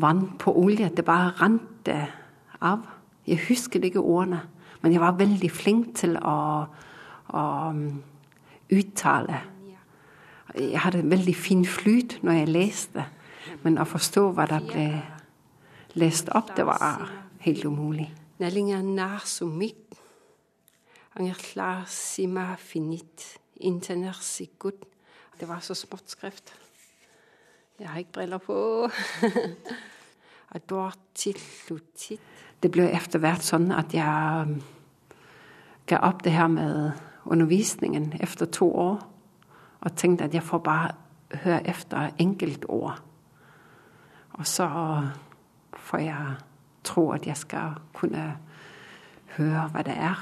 vann 0.03 0.27
på 0.39 0.55
olje. 0.59 0.91
Det 0.91 1.07
bare 1.07 1.35
rant 1.39 1.95
av. 2.61 2.83
Jeg 3.27 3.47
husker 3.47 3.87
ikke 3.87 4.03
ordene, 4.03 4.43
men 4.83 4.93
jeg 4.93 5.03
var 5.03 5.19
veldig 5.19 5.51
flink 5.55 5.95
til 6.03 6.19
å 6.19 6.67
å 7.35 7.47
uttale. 8.71 9.41
Jeg 10.55 10.81
hadde 10.83 11.07
veldig 11.11 11.35
fin 11.37 11.65
flyt 11.67 12.19
når 12.27 12.41
jeg 12.41 12.53
leste, 12.55 13.07
men 13.63 13.79
å 13.79 13.87
forstå 13.89 14.31
hva 14.35 14.47
det 14.51 14.61
ble 14.67 14.87
lest 16.01 16.31
opp, 16.35 16.55
det 16.57 16.67
var 16.67 17.07
helt 17.45 17.65
umulig. 17.65 18.09
Det 25.41 25.49
var 25.49 25.61
så 25.65 25.75
smått 25.75 26.13
skrift. 26.13 26.53
Jeg 27.81 27.89
har 27.89 27.99
ikke 27.99 28.13
briller 28.13 28.39
på. 28.39 28.57
Det 32.61 32.71
ble 32.73 32.89
etter 32.93 33.23
hvert 33.23 33.45
sånn 33.47 33.71
at 33.73 33.95
jeg 33.95 34.57
ga 35.89 36.01
opp 36.09 36.25
det 36.27 36.35
her 36.35 36.51
med 36.53 37.10
undervisningen 37.25 38.13
etter 38.21 38.47
to 38.47 38.71
år 38.75 39.01
og 39.81 39.97
tenkte 39.97 40.25
at 40.25 40.35
jeg 40.35 40.45
får 40.45 40.59
bare 40.65 40.91
høre 41.45 41.63
etter 41.69 42.11
enkeltord. 42.19 43.01
Og 44.33 44.47
så 44.47 44.69
får 45.77 45.99
jeg 45.99 46.35
tro 46.85 47.11
at 47.13 47.27
jeg 47.27 47.37
skal 47.37 47.79
kunne 47.95 48.37
høre 49.37 49.69
hva 49.73 49.85
det 49.87 49.97
er, 49.97 50.19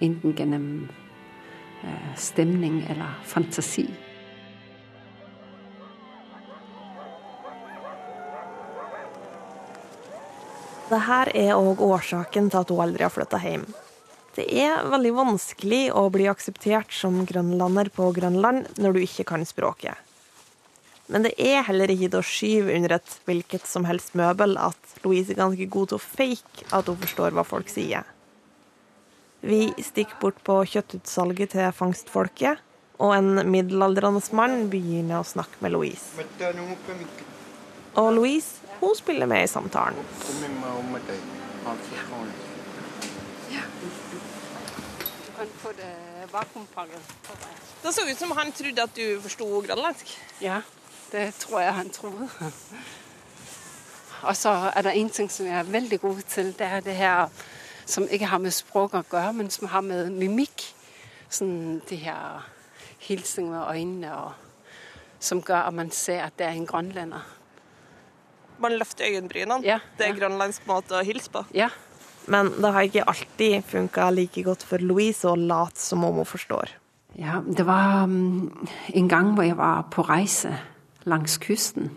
enten 0.00 0.34
gjennom 0.36 0.68
stemning 2.16 2.82
eller 2.90 3.18
fantasi. 3.24 3.86
Dette 10.86 11.16
er 11.34 11.56
òg 11.58 11.82
årsaken 11.82 12.46
til 12.50 12.62
at 12.62 12.70
hun 12.70 12.80
aldri 12.84 13.02
har 13.02 13.10
flytta 13.10 13.40
hjem. 13.42 13.66
Det 14.36 14.44
er 14.52 14.84
veldig 14.92 15.14
vanskelig 15.16 15.86
å 15.96 16.08
bli 16.12 16.26
akseptert 16.28 16.92
som 16.92 17.22
grønlander 17.24 17.88
på 17.94 18.10
Grønland 18.18 18.66
når 18.76 18.92
du 18.92 18.98
ikke 19.06 19.24
kan 19.30 19.46
språket. 19.48 19.96
Men 21.06 21.24
det 21.24 21.32
er 21.40 21.62
heller 21.64 21.88
ikke 21.92 22.10
til 22.10 22.20
å 22.20 22.26
skyve 22.26 22.74
under 22.76 22.96
et 22.98 23.14
hvilket 23.24 23.64
som 23.70 23.86
helst 23.88 24.16
møbel 24.18 24.58
at 24.60 24.96
Louise 25.04 25.32
er 25.32 25.38
ganske 25.38 25.68
god 25.72 25.88
til 25.88 25.96
å 25.96 26.02
fake 26.02 26.66
at 26.74 26.90
hun 26.90 26.98
forstår 27.00 27.36
hva 27.36 27.46
folk 27.46 27.70
sier. 27.72 28.04
Vi 29.46 29.70
stikker 29.78 30.18
bort 30.20 30.42
på 30.44 30.58
kjøttutsalget 30.68 31.54
til 31.54 31.72
fangstfolket, 31.76 32.60
og 32.98 33.12
en 33.14 33.44
middelaldrende 33.52 34.20
mann 34.36 34.66
begynner 34.72 35.20
å 35.20 35.28
snakke 35.28 35.60
med 35.64 35.76
Louise. 35.76 36.16
Og 37.96 38.10
Louise 38.16 38.66
hun 38.80 38.96
spiller 38.98 39.30
med 39.30 39.46
i 39.46 39.48
samtalen. 39.48 40.02
Det 47.82 47.92
så 47.94 48.06
ut 48.08 48.18
som 48.18 48.32
han 48.36 48.52
trodde 48.52 48.82
at 48.82 48.96
du 48.96 49.20
forsto 49.20 49.48
grønlandsk. 49.66 50.12
Ja, 50.40 50.60
det 51.12 51.34
tror 51.34 51.60
jeg 51.60 51.74
han 51.74 51.90
trodde. 51.90 52.28
Og 54.22 54.36
så 54.36 54.54
er 54.74 54.82
det 54.82 54.96
en 54.96 55.10
ting 55.10 55.30
som 55.30 55.46
jeg 55.46 55.58
er 55.58 55.70
veldig 55.70 56.00
god 56.00 56.22
til. 56.28 56.54
Det 56.58 56.66
er 56.66 56.80
det 56.80 56.96
her 56.96 57.28
som 57.86 58.08
ikke 58.10 58.26
har 58.26 58.42
med 58.42 58.50
språk 58.50 58.94
å 58.94 59.04
gjøre, 59.04 59.32
men 59.36 59.50
som 59.50 59.68
har 59.70 59.84
med 59.86 60.10
mimikk. 60.10 60.64
Sånn 61.30 61.80
de 61.88 61.98
her 62.00 62.46
hilsing 63.02 63.50
med 63.50 63.66
øynene, 63.66 64.12
og, 64.14 64.32
som 65.20 65.42
gjør 65.42 65.66
at 65.68 65.74
man 65.74 65.90
ser 65.94 66.24
at 66.26 66.36
det 66.38 66.46
er 66.46 66.58
en 66.58 66.66
grønlender. 66.66 67.32
Man 68.58 68.78
løfter 68.80 69.04
øyenbrynene. 69.10 69.60
Ja, 69.66 69.80
det 69.98 70.06
er 70.06 70.16
grønlandsk 70.16 70.66
måte 70.66 70.96
å 70.96 71.04
hilse 71.04 71.30
på. 71.30 71.44
Ja. 71.54 71.68
Men 72.26 72.50
det 72.58 72.72
har 72.74 72.86
ikke 72.86 73.06
alltid 73.06 73.64
funka 73.70 74.08
like 74.10 74.42
godt 74.42 74.64
for 74.66 74.82
Louise 74.82 75.28
å 75.28 75.36
late 75.38 75.78
som 75.78 76.04
om 76.06 76.18
hun 76.22 76.28
forstår. 76.28 76.72
Ja, 77.16 77.38
det 77.46 77.64
var 77.64 78.04
um, 78.04 78.50
en 78.92 79.08
gang 79.08 79.30
hvor 79.36 79.46
jeg 79.46 79.56
var 79.56 79.86
på 79.94 80.04
reise 80.04 80.52
langs 81.06 81.38
kysten. 81.40 81.92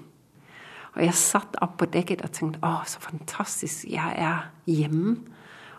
Og 0.96 1.02
jeg 1.04 1.18
satt 1.18 1.58
opp 1.64 1.78
på 1.82 1.90
dekket 1.92 2.24
og 2.26 2.32
tenkte 2.36 2.62
å, 2.66 2.80
så 2.88 3.02
fantastisk. 3.04 3.88
Jeg 3.90 4.16
er 4.16 4.48
hjemme, 4.70 5.18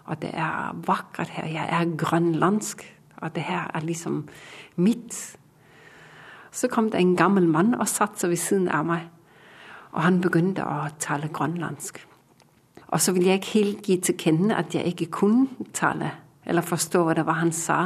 og 0.06 0.20
det 0.22 0.32
er 0.34 0.74
vakkert 0.86 1.32
her. 1.36 1.48
Jeg 1.50 1.66
er 1.70 1.94
grønlandsk, 1.98 2.84
og 3.22 3.34
det 3.36 3.46
her 3.46 3.70
er 3.74 3.86
liksom 3.86 4.22
mitt. 4.76 5.16
Så 6.50 6.68
kom 6.68 6.90
det 6.90 7.00
en 7.00 7.16
gammel 7.16 7.46
mann 7.48 7.76
og 7.78 7.88
satte 7.88 8.24
seg 8.24 8.34
ved 8.34 8.42
siden 8.42 8.70
av 8.74 8.86
meg. 8.88 9.08
Og 9.94 10.02
han 10.04 10.20
begynte 10.22 10.66
å 10.66 10.88
tale 11.02 11.30
grønlandsk. 11.32 12.02
Og 12.90 13.00
så 13.00 13.12
ville 13.14 13.30
jeg 13.30 13.40
ikke 13.40 13.58
helt 13.58 13.86
gi 13.86 13.96
til 14.02 14.16
kjenne 14.18 14.56
at 14.58 14.74
jeg 14.74 14.86
ikke 14.90 15.10
kunne 15.14 15.68
tale 15.74 16.10
eller 16.46 16.66
forstå 16.66 17.04
hva 17.04 17.14
det 17.14 17.26
var 17.28 17.38
han 17.38 17.52
sa. 17.54 17.80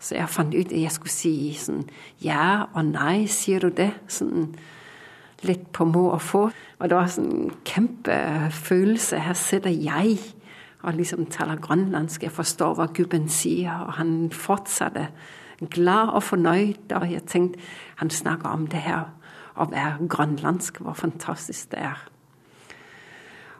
Så 0.00 0.16
jeg 0.16 0.32
fant 0.32 0.54
ut 0.54 0.72
at 0.72 0.76
jeg 0.76 0.92
skulle 0.92 1.12
si 1.12 1.34
sånn 1.56 1.84
ja 2.24 2.66
og 2.74 2.92
nei, 2.92 3.24
sier 3.30 3.64
du 3.64 3.70
det? 3.72 3.92
Sånn 4.08 4.50
litt 5.46 5.70
på 5.72 5.86
må 5.88 6.10
og 6.10 6.20
få. 6.24 6.42
Og 6.50 6.88
det 6.88 6.96
var 6.96 7.08
sånn 7.12 7.54
kjempefølelse. 7.68 9.20
Her 9.24 9.38
sitter 9.38 9.72
jeg 9.72 10.18
og 10.80 10.96
liksom 10.96 11.26
taler 11.32 11.60
grønlandsk. 11.60 12.24
Jeg 12.24 12.32
forstår 12.32 12.76
hva 12.76 12.88
gubben 12.96 13.28
sier, 13.32 13.84
og 13.86 13.96
han 14.00 14.30
fortsatte 14.32 15.10
glad 15.72 16.14
og 16.16 16.24
fornøyd. 16.24 16.92
Og 16.96 17.08
jeg 17.12 17.26
tenkte 17.28 17.60
han 18.00 18.12
snakker 18.12 18.52
om 18.52 18.68
det 18.72 18.84
her 18.84 19.10
å 19.60 19.68
være 19.68 20.08
grønlandsk, 20.08 20.80
hvor 20.84 20.96
fantastisk 20.96 21.72
det 21.74 21.84
er. 21.90 22.00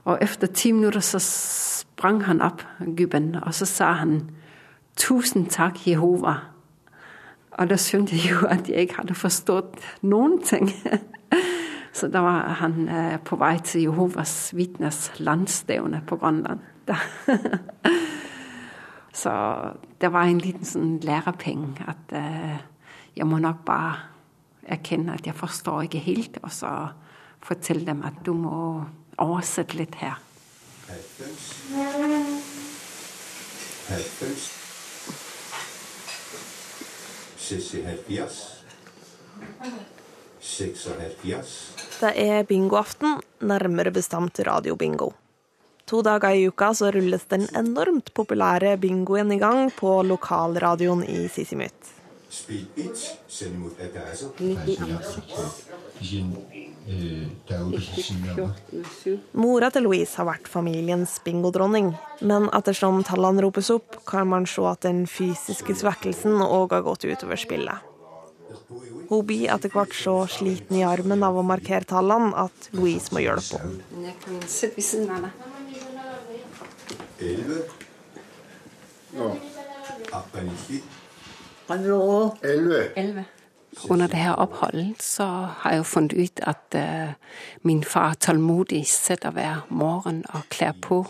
Og 0.04 0.18
etter 0.22 0.46
ti 0.46 0.72
minutter 0.72 1.00
så 1.04 1.18
sprang 1.20 2.24
han 2.24 2.40
opp, 2.40 2.62
gubben, 2.96 3.34
og 3.42 3.54
så 3.54 3.66
sa 3.66 3.92
han 3.92 4.30
'Tusen 4.96 5.46
takk, 5.46 5.86
Jehova'. 5.86 6.40
Og 7.50 7.70
da 7.70 7.76
skjønte 7.76 8.16
jeg 8.16 8.30
jo 8.30 8.46
at 8.46 8.68
jeg 8.68 8.76
ikke 8.76 8.96
hadde 8.96 9.14
forstått 9.14 9.80
noen 10.02 10.42
ting. 10.42 10.70
Så 11.92 12.06
da 12.08 12.22
var 12.22 12.54
han 12.60 12.88
eh, 12.88 13.16
på 13.18 13.36
vei 13.36 13.58
til 13.66 13.82
Jehovas 13.82 14.52
vitners 14.54 15.10
landsstevne 15.18 16.02
på 16.06 16.16
Grønland. 16.16 16.60
Så 19.12 19.32
det 20.00 20.12
var 20.12 20.28
en 20.28 20.38
liten 20.38 20.64
sånn 20.64 21.00
lærepenge 21.02 21.88
at 21.90 22.14
eh, 22.14 22.62
jeg 23.16 23.26
må 23.26 23.40
nok 23.42 23.64
bare 23.66 23.96
erkjenne 24.70 25.16
at 25.18 25.26
jeg 25.26 25.34
forstår 25.34 25.88
ikke 25.88 26.04
helt, 26.04 26.38
og 26.42 26.52
så 26.54 26.70
fortelle 27.42 27.86
dem 27.88 28.04
at 28.06 28.20
du 28.24 28.32
må 28.38 28.84
oversette 29.20 29.76
litt 29.78 29.94
her. 30.00 30.18
76. 37.50 38.60
76. 40.40 41.56
Det 42.00 42.12
er 42.16 42.44
bingoaften, 42.48 43.20
nærmere 43.40 43.90
bestemt 43.92 44.40
radiobingo. 44.46 45.10
To 45.90 46.02
dager 46.06 46.36
i 46.38 46.46
uka 46.48 46.70
så 46.74 46.90
rulles 46.94 47.24
den 47.32 47.48
enormt 47.58 48.12
populære 48.14 48.76
bingoen 48.78 49.32
i 49.34 49.40
gang 49.40 49.72
på 49.74 50.02
lokalradioen 50.06 51.02
i 51.02 51.26
Sisimut. 51.28 51.99
Speed 52.30 52.66
1. 52.76 52.90
Send 53.28 53.54
imot 53.54 53.80
adresse. 53.82 54.30
Mora 59.32 59.70
til 59.74 59.82
Louise 59.82 60.14
har 60.16 60.28
vært 60.28 60.46
familiens 60.48 61.16
bingodronning, 61.24 61.90
men 62.22 62.46
ettersom 62.54 63.02
tallene 63.06 63.42
ropes 63.42 63.70
opp, 63.74 63.98
kan 64.06 64.30
man 64.30 64.46
se 64.46 64.62
at 64.70 64.86
den 64.86 65.06
fysiske 65.10 65.74
svekkelsen 65.82 66.38
òg 66.46 66.76
har 66.76 66.86
gått 66.86 67.08
utover 67.10 67.40
spillet. 67.40 67.86
Hun 69.10 69.26
blir 69.26 69.50
etter 69.50 69.74
hvert 69.74 69.94
så 69.94 70.14
sliten 70.30 70.78
i 70.78 70.86
armen 70.86 71.26
av 71.26 71.34
å 71.34 71.42
markere 71.46 71.86
tallene 71.90 72.30
at 72.46 72.70
Louise 72.78 73.10
må 73.10 73.24
hjelpe 73.24 73.58
henne. 73.58 73.82
Men 73.90 74.06
jeg 74.06 74.16
kan 74.22 74.40
sitte 74.46 74.78
ved 74.78 74.86
siden 74.86 75.10
av 75.10 75.26
deg. 75.26 75.32
11. 77.20 77.62
Nå. 79.18 79.34
98. 81.70 82.36
var 82.68 82.88
Elleve. 82.96 83.24
Under 83.90 84.06
det 84.06 84.16
her 84.16 84.32
oppholdet 84.32 85.02
så 85.02 85.24
har 85.58 85.70
jeg 85.70 85.78
jo 85.78 85.82
funnet 85.86 86.12
ut 86.12 86.40
at 86.42 86.74
uh, 86.74 87.12
min 87.62 87.84
far 87.84 88.14
tålmodig 88.14 88.86
sitter 88.86 89.30
hver 89.30 89.66
morgen 89.68 90.24
og 90.34 90.48
kler 90.50 90.72
på 90.82 91.04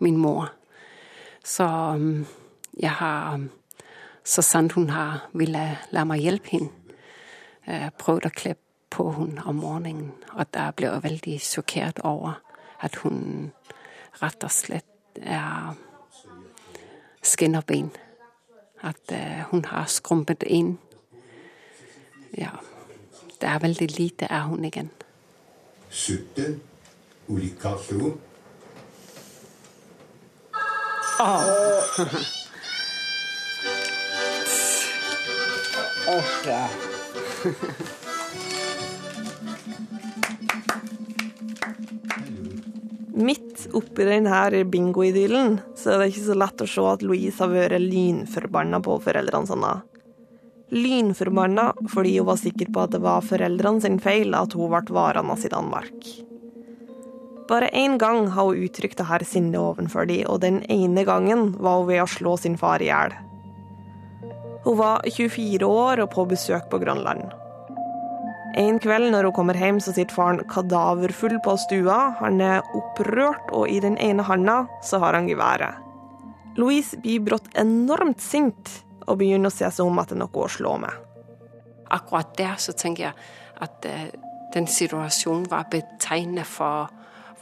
min 0.00 0.16
mor. 0.16 0.50
Så 1.44 1.64
um, 1.64 2.26
jeg 2.80 2.90
har, 2.90 3.40
så 4.24 4.42
sant 4.42 4.72
hun 4.72 4.90
har 4.90 5.28
ville 5.32 5.78
la 5.90 6.04
meg 6.04 6.24
hjelpe 6.26 6.56
henne, 6.56 6.70
uh, 7.68 7.88
prøvd 7.98 8.26
å 8.26 8.34
kle 8.34 8.56
på 8.90 9.10
henne 9.14 9.46
om 9.46 9.62
morgenen. 9.62 10.12
Og 10.34 10.50
da 10.50 10.72
ble 10.74 10.90
jeg 10.90 11.06
veldig 11.06 11.38
sjokkert 11.40 12.02
over 12.02 12.40
at 12.82 12.98
hun 13.04 13.52
rett 14.22 14.44
og 14.44 14.50
slett 14.50 15.22
er 15.22 15.76
skinnerben. 17.22 17.92
At 18.84 19.12
eh, 19.16 19.44
hun 19.50 19.64
har 19.64 19.88
skrumpet 19.88 20.44
inn. 20.46 20.76
Ja, 22.36 22.52
det 23.40 23.48
er 23.48 23.58
veldig 23.64 23.88
lite 23.96 24.28
av 24.28 24.50
hun 24.52 24.64
igjen. 24.68 24.90
17. 25.90 26.60
Uli 27.28 27.54
Karlsson. 27.60 28.18
Midt 43.64 43.74
oppi 43.74 44.04
denne 44.04 44.64
bingoidyllen 44.68 45.54
så 45.78 45.94
er 45.94 46.02
det 46.02 46.10
ikke 46.10 46.24
så 46.26 46.34
lett 46.36 46.60
å 46.60 46.66
se 46.68 46.82
at 46.84 47.02
Louise 47.06 47.40
har 47.40 47.48
vært 47.48 47.80
lynforbanna 47.80 48.80
på 48.84 48.98
foreldrene 49.00 49.48
sine. 49.48 49.70
Lynforbanna 50.74 51.70
fordi 51.88 52.12
hun 52.18 52.28
var 52.28 52.40
sikker 52.42 52.68
på 52.74 52.82
at 52.82 52.92
det 52.92 53.00
var 53.00 53.24
foreldrene 53.24 53.80
sin 53.80 53.96
feil 54.04 54.36
at 54.36 54.52
hun 54.52 54.68
ble 54.68 54.82
varende 54.92 55.36
i 55.40 55.52
Danmark. 55.54 56.10
Bare 57.48 57.70
én 57.72 57.96
gang 57.96 58.28
har 58.36 58.50
hun 58.50 58.66
uttrykt 58.66 59.00
det 59.00 59.08
her 59.08 59.24
sinnet 59.24 59.60
overfor 59.60 60.10
dem, 60.12 60.26
og 60.28 60.42
den 60.44 60.60
ene 60.68 61.06
gangen 61.08 61.54
var 61.56 61.80
hun 61.80 61.88
ved 61.88 62.02
å 62.04 62.10
slå 62.18 62.36
sin 62.36 62.60
far 62.60 62.84
i 62.84 62.90
hjel. 62.90 63.16
Hun 64.66 64.76
var 64.76 65.08
24 65.08 65.64
år 65.64 66.04
og 66.04 66.12
på 66.12 66.28
besøk 66.28 66.68
på 66.68 66.82
Grønland. 66.84 67.32
En 68.54 68.78
kveld 68.78 69.10
når 69.10 69.26
hun 69.28 69.34
kommer 69.34 69.58
hjem, 69.58 69.80
så 69.82 69.90
sitter 69.94 70.14
faren 70.14 70.42
kadaverfull 70.50 71.40
på 71.42 71.56
stua. 71.58 72.14
Han 72.20 72.38
er 72.44 72.62
opprørt, 72.76 73.50
og 73.50 73.66
i 73.70 73.80
den 73.82 73.96
ene 73.98 74.22
handa 74.26 74.64
så 74.86 75.00
har 75.02 75.18
han 75.18 75.26
geværet. 75.30 75.80
Louise 76.54 77.00
blir 77.02 77.24
brått 77.26 77.48
enormt 77.58 78.22
sint 78.22 78.70
og 79.08 79.18
begynner 79.18 79.50
å 79.50 79.54
se 79.54 79.66
seg 79.66 79.82
om 79.86 79.98
etter 79.98 80.18
noe 80.18 80.44
å 80.44 80.50
slå 80.50 80.76
med. 80.84 81.02
Akkurat 81.94 82.30
der 82.38 82.54
så 82.62 82.72
tenker 82.78 83.08
jeg 83.08 83.26
at 83.64 83.88
eh, 83.90 84.14
den 84.54 84.68
situasjonen 84.70 85.48
var 85.50 85.66
betegnet 85.72 86.46
for 86.46 86.92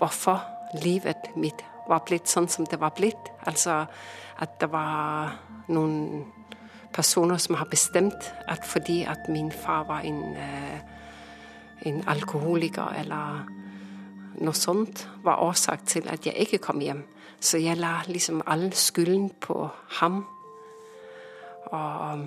hvorfor 0.00 0.40
livet 0.80 1.28
mitt 1.36 1.60
var 1.88 2.04
blitt 2.08 2.30
sånn 2.30 2.48
som 2.48 2.64
det 2.68 2.80
var 2.80 2.94
blitt. 2.96 3.30
Altså 3.44 3.82
at 4.42 4.56
det 4.60 4.70
var 4.72 5.36
noen 5.72 6.24
personer 6.92 7.40
som 7.40 7.56
har 7.60 7.68
bestemt 7.70 8.32
at 8.50 8.64
fordi 8.68 9.02
at 9.08 9.28
min 9.32 9.52
far 9.52 9.84
var 9.88 10.06
en, 10.08 10.36
eh, 10.36 10.80
en 11.86 12.02
alkoholiker 12.08 12.94
eller 13.00 13.46
noe 14.42 14.54
sånt, 14.56 15.08
var 15.24 15.42
årsak 15.42 15.86
til 15.86 16.08
at 16.08 16.26
jeg 16.26 16.34
ikke 16.46 16.58
kom 16.58 16.80
hjem. 16.80 17.04
Så 17.40 17.58
jeg 17.58 17.76
la 17.76 18.00
liksom 18.06 18.42
all 18.46 18.72
skylden 18.72 19.30
på 19.40 19.68
ham. 19.98 20.24
Og, 21.64 22.26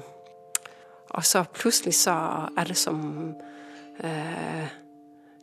og 1.10 1.26
så 1.26 1.44
plutselig 1.54 1.96
så 1.96 2.16
er 2.58 2.64
det 2.64 2.78
som 2.78 3.34
øh, 4.04 4.68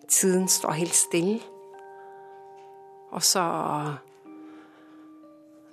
tiden 0.09 0.49
står 0.49 0.73
helt 0.73 0.95
stille. 0.95 1.41
Og 3.11 3.23
så 3.23 3.45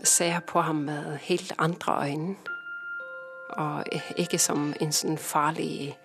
ser 0.04 0.26
jeg 0.26 0.44
på 0.48 0.62
ham 0.62 0.76
med 0.76 1.18
helt 1.18 1.54
andre 1.58 2.10
øyne. 2.10 2.36
Og 3.50 3.84
ikke 4.18 4.38
som 4.38 4.74
en 4.82 4.92
sånn 4.94 5.18
farlig, 5.18 5.98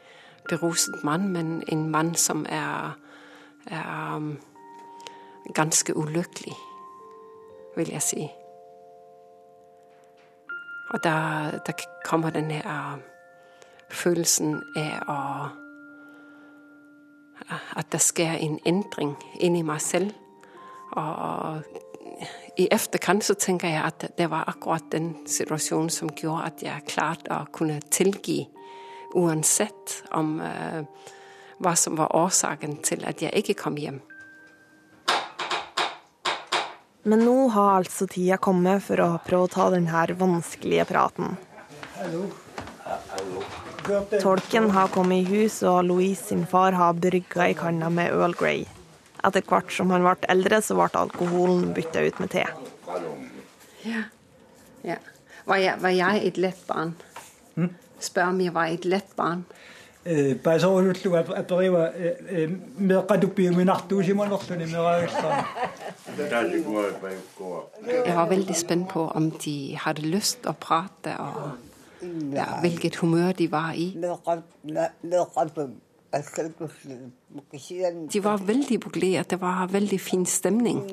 beruset 0.49 1.05
mann, 1.05 1.29
men 1.29 1.63
en 1.73 1.89
mann 1.89 2.15
som 2.15 2.47
er, 2.49 2.99
er 3.67 4.15
um, 4.17 4.39
ganske 5.55 5.97
ulykkelig, 5.97 6.55
vil 7.77 7.91
jeg 7.91 8.03
si. 8.03 8.29
Og 10.91 11.05
da, 11.05 11.15
da 11.67 11.73
kommer 12.05 12.31
den 12.31 12.51
her 12.51 12.99
følelsen 13.91 14.63
av 14.77 15.09
å 15.09 15.21
At 17.77 17.91
det 17.93 17.99
skjer 18.01 18.39
en 18.41 18.61
endring 18.65 19.17
inni 19.43 19.63
meg 19.67 19.81
selv. 19.83 20.13
Og 20.97 21.65
i 22.57 22.69
efterkant 22.71 23.25
så 23.27 23.35
tenker 23.35 23.69
jeg 23.69 23.83
at 23.83 24.05
det 24.19 24.29
var 24.31 24.47
akkurat 24.49 24.87
den 24.93 25.27
situasjonen 25.27 25.91
som 25.91 26.13
gjorde 26.15 26.47
at 26.47 26.63
jeg 26.63 26.87
klarte 26.89 27.35
å 27.35 27.49
kunne 27.53 27.81
tilgi, 27.91 28.47
uansett 29.15 30.03
om 30.15 30.37
uh, 30.41 30.83
hva 31.63 31.75
som 31.79 31.97
var 31.97 32.15
årsaken 32.17 32.81
til 32.85 33.07
at 33.09 33.23
jeg 33.23 33.33
ikke 33.41 33.57
kom 33.63 33.79
hjem. 33.81 34.01
Men 37.05 37.21
nå 37.27 37.37
har 37.53 37.83
altså 37.83 38.07
tida 38.09 38.39
kommet 38.41 38.81
for 38.87 39.01
å 39.05 39.09
prøve 39.27 39.49
å 39.49 39.53
ta 39.53 39.69
denne 39.75 40.05
vanskelige 40.17 40.87
praten. 40.89 41.37
Tolken 44.23 44.71
har 44.73 44.89
kommet 44.89 45.27
i 45.27 45.29
hus, 45.29 45.59
og 45.69 45.85
Louise 45.85 46.31
sin 46.31 46.47
far 46.49 46.73
har 46.73 46.97
brygga 46.97 47.51
i 47.53 47.59
kanna 47.59 47.91
med 47.93 48.13
Earl 48.13 48.33
Grey. 48.41 48.65
Etter 49.25 49.45
hvert 49.49 49.73
som 49.73 49.93
han 49.93 50.05
ble 50.05 50.17
eldre, 50.33 50.63
så 50.65 50.77
ble 50.79 50.89
alkoholen 51.01 51.75
bytta 51.77 52.07
ut 52.09 52.25
med 52.25 52.33
te. 52.33 52.47
Ja. 53.85 54.07
ja. 54.85 54.97
Var, 55.45 55.61
jeg, 55.61 55.81
var 55.85 55.93
jeg 55.93 56.25
et 56.25 56.41
lett 56.41 56.67
barn? 56.69 56.95
Spør 58.01 58.33
om 58.33 58.41
jeg 58.41 58.55
var 58.55 58.67
et 58.73 58.85
lett 58.85 59.17
barn. 59.17 59.45
Pasoulutluga 60.45 61.23
aperiwa 61.39 61.87
meqatupi 62.77 63.49
minartuusimanerluni 63.57 64.67
meraagissaan 64.69 65.45
Jeg 68.05 68.17
var 68.17 68.29
veldig 68.29 68.57
spent 68.57 68.89
på 68.91 69.07
om 69.09 69.31
de 69.31 69.57
hadde 69.81 70.05
lyst 70.05 70.45
å 70.45 70.53
prate, 70.61 71.17
og 71.17 71.57
ja, 72.37 72.61
hvilket 72.61 73.01
humør 73.01 73.33
de 73.33 73.49
var 73.53 73.73
i. 73.73 73.97
De 78.13 78.25
var 78.25 78.37
veldig 78.47 78.81
buglere. 78.81 79.25
Det 79.31 79.41
var 79.41 79.67
veldig 79.73 80.01
fin 80.01 80.27
stemning. 80.27 80.91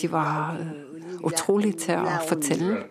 De 0.00 0.12
var 0.12 0.56
uh, 0.60 0.66
utrolig 1.26 1.76
til 1.82 1.98
å 1.98 2.00
fortelle. 2.28 2.84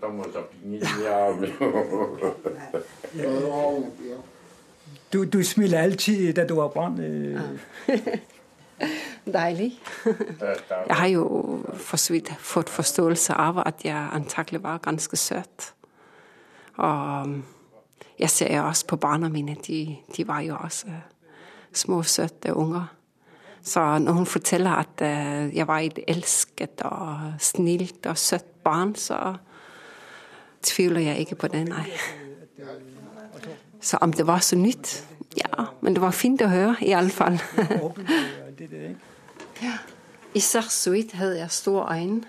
Du, 5.14 5.26
du 5.26 5.44
smiler 5.44 5.82
alltid 5.86 6.34
da 6.36 6.46
du 6.50 6.56
har 6.60 6.68
barn. 6.74 7.00
Deilig. 9.34 9.80
Jeg 10.90 10.96
har 10.96 11.08
jo 11.08 11.24
for 11.74 11.98
så 11.98 12.14
vidt 12.14 12.34
fått 12.40 12.70
forståelse 12.70 13.34
av 13.40 13.62
at 13.64 13.86
jeg 13.86 14.10
antakelig 14.12 14.64
var 14.64 14.82
ganske 14.84 15.18
søt. 15.18 15.74
Og 16.76 17.28
jeg 18.24 18.32
ser 18.32 18.56
jo 18.56 18.68
også 18.68 18.86
på 18.88 18.96
barna 18.96 19.30
mine. 19.30 19.56
De, 19.68 19.98
de 20.18 20.28
var 20.28 20.40
jo 20.40 20.56
også 20.56 20.88
små, 21.74 22.04
søte 22.04 22.56
unger. 22.56 22.86
Så 23.64 23.98
når 24.00 24.12
hun 24.12 24.26
forteller 24.26 24.72
at 24.72 25.02
uh, 25.02 25.56
jeg 25.56 25.68
var 25.68 25.80
et 25.80 26.00
elsket 26.08 26.82
og 26.88 27.34
snilt 27.40 28.06
og 28.06 28.18
søtt 28.18 28.64
barn, 28.64 28.96
så 28.96 29.36
tviler 30.64 31.02
jeg 31.02 31.18
ikke 31.18 31.36
på 31.36 31.48
det, 31.48 31.68
nei. 31.68 31.90
Så 33.82 33.98
om 34.02 34.14
det 34.14 34.28
var 34.28 34.40
så 34.40 34.56
nytt 34.56 35.08
Ja, 35.38 35.66
men 35.82 35.96
det 35.96 36.02
var 36.02 36.12
fint 36.14 36.42
å 36.46 36.48
høre, 36.48 36.76
i 36.86 36.92
alle 36.94 37.10
fall. 37.10 37.40
ja. 39.66 39.78
I 40.34 40.40
Sarsuit 40.40 41.16
hadde 41.18 41.40
jeg 41.40 41.52
store 41.52 41.98
øyne. 41.98 42.22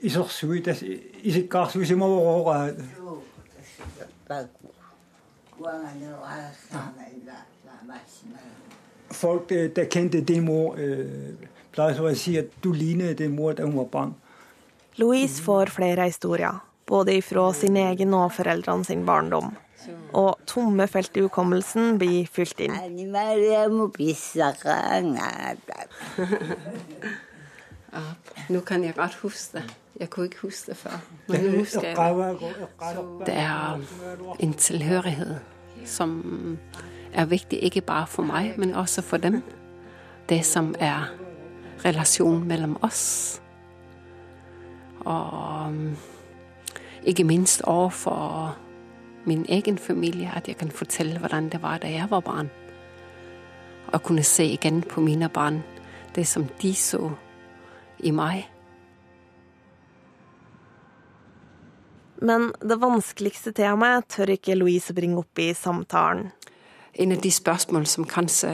Isorsuit, 0.00 0.68
isikkarsuisimavorora 1.22 2.68
Folk 9.16 9.48
der 9.48 9.90
kjente 9.90 10.20
din 10.20 10.44
mor, 10.44 10.76
pleier 11.72 12.00
å 12.02 12.14
si 12.18 12.34
at 12.40 12.50
du 12.64 12.72
lignet 12.74 13.18
din 13.20 13.36
mor 13.36 13.54
da 13.56 13.64
hun 13.64 13.76
var 13.78 13.90
barn. 13.92 14.14
Louise 14.96 15.42
får 15.44 15.70
flere 15.72 16.08
historier, 16.08 16.58
både 16.88 17.20
fra 17.22 17.52
sin 17.54 17.76
egen 17.76 18.14
og 18.16 18.32
foreldrene 18.36 18.84
sin 18.84 19.06
barndom. 19.06 19.54
Og 20.16 20.40
tomme 20.48 20.88
felt 20.90 21.16
i 21.16 21.22
hukommelsen 21.22 21.98
blir 22.00 22.26
fylt 22.32 22.60
inn. 22.64 22.74
Nå 28.48 28.60
kan 28.60 28.84
jeg 28.84 28.94
godt 28.94 29.14
huske 29.14 29.58
det. 29.58 29.74
Jeg 30.00 30.10
kunne 30.10 30.26
ikke 30.26 30.42
huske 30.42 30.70
det 30.70 30.76
før. 30.76 30.98
Men 31.28 31.44
nå 31.44 31.58
husker 31.58 31.88
jeg 31.88 31.96
det. 32.40 33.26
Det 33.26 33.34
er 33.34 33.80
en 34.40 34.52
tilhørighet 34.54 35.40
som 35.84 36.58
er 37.12 37.24
viktig 37.24 37.58
ikke 37.62 37.80
bare 37.80 38.06
for 38.06 38.22
meg, 38.22 38.54
men 38.58 38.74
også 38.74 39.02
for 39.02 39.16
dem. 39.16 39.42
Det 40.28 40.44
som 40.46 40.74
er 40.78 41.12
relasjonen 41.84 42.48
mellom 42.48 42.76
oss. 42.82 43.40
Og 45.00 45.74
ikke 47.02 47.24
minst 47.24 47.62
overfor 47.62 48.56
min 49.24 49.46
egen 49.48 49.78
familie, 49.78 50.32
at 50.36 50.48
jeg 50.48 50.56
kan 50.56 50.70
fortelle 50.70 51.18
hvordan 51.18 51.48
det 51.48 51.62
var 51.62 51.78
da 51.78 51.90
jeg 51.90 52.10
var 52.10 52.20
barn. 52.20 52.50
Og 53.86 54.02
kunne 54.02 54.22
se 54.22 54.44
igjen 54.44 54.82
på 54.82 55.00
mine 55.00 55.28
barn 55.28 55.62
det 56.14 56.26
som 56.26 56.48
de 56.62 56.74
så 56.74 57.10
i 58.04 58.12
meg. 58.14 58.44
Men 62.22 62.48
det 62.64 62.78
vanskeligste 62.80 63.52
temaet 63.56 64.08
tør 64.14 64.32
ikke 64.36 64.56
Louise 64.56 64.94
bringe 64.96 65.20
opp 65.20 65.40
i 65.42 65.52
samtalen. 65.54 66.30
En 66.96 67.12
av 67.12 67.20
de 67.20 67.30
spørsmål 67.30 67.84
som 67.86 68.06
kanskje 68.08 68.50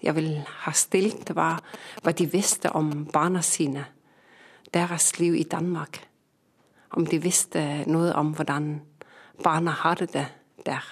jeg 0.00 0.14
vil 0.16 0.30
ha 0.64 0.72
stilt, 0.72 1.34
var 1.36 1.60
hva 2.00 2.14
de 2.16 2.24
visste 2.32 2.72
om 2.72 3.04
barna 3.12 3.42
sine, 3.44 3.84
deres 4.72 5.18
liv 5.18 5.36
i 5.36 5.44
Danmark. 5.44 6.00
Om 6.96 7.04
de 7.10 7.20
visste 7.20 7.84
noe 7.90 8.14
om 8.16 8.32
hvordan 8.32 8.78
barna 9.44 9.74
hadde 9.84 10.08
det 10.14 10.26
der. 10.64 10.84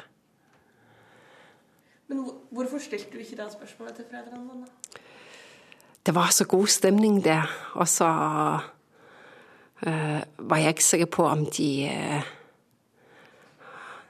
Men 2.13 2.27
hvorfor 2.51 2.79
stilte 2.79 3.09
du 3.13 3.23
ikke 3.25 3.41
da 3.41 3.49
spørsmålet 3.49 3.97
til 3.97 4.11
foreldrene 4.11 4.45
dine? 4.53 4.69
Det 6.07 6.15
var 6.15 6.27
så 6.31 6.45
god 6.45 6.67
stemning 6.67 7.25
der, 7.25 7.43
og 7.75 7.89
så 7.89 8.09
uh, 9.87 10.21
var 10.39 10.57
jeg 10.57 10.69
ikke 10.69 10.85
sikker 10.85 11.07
på 11.07 11.25
om 11.25 11.47
de 11.47 11.91
uh, 11.91 12.23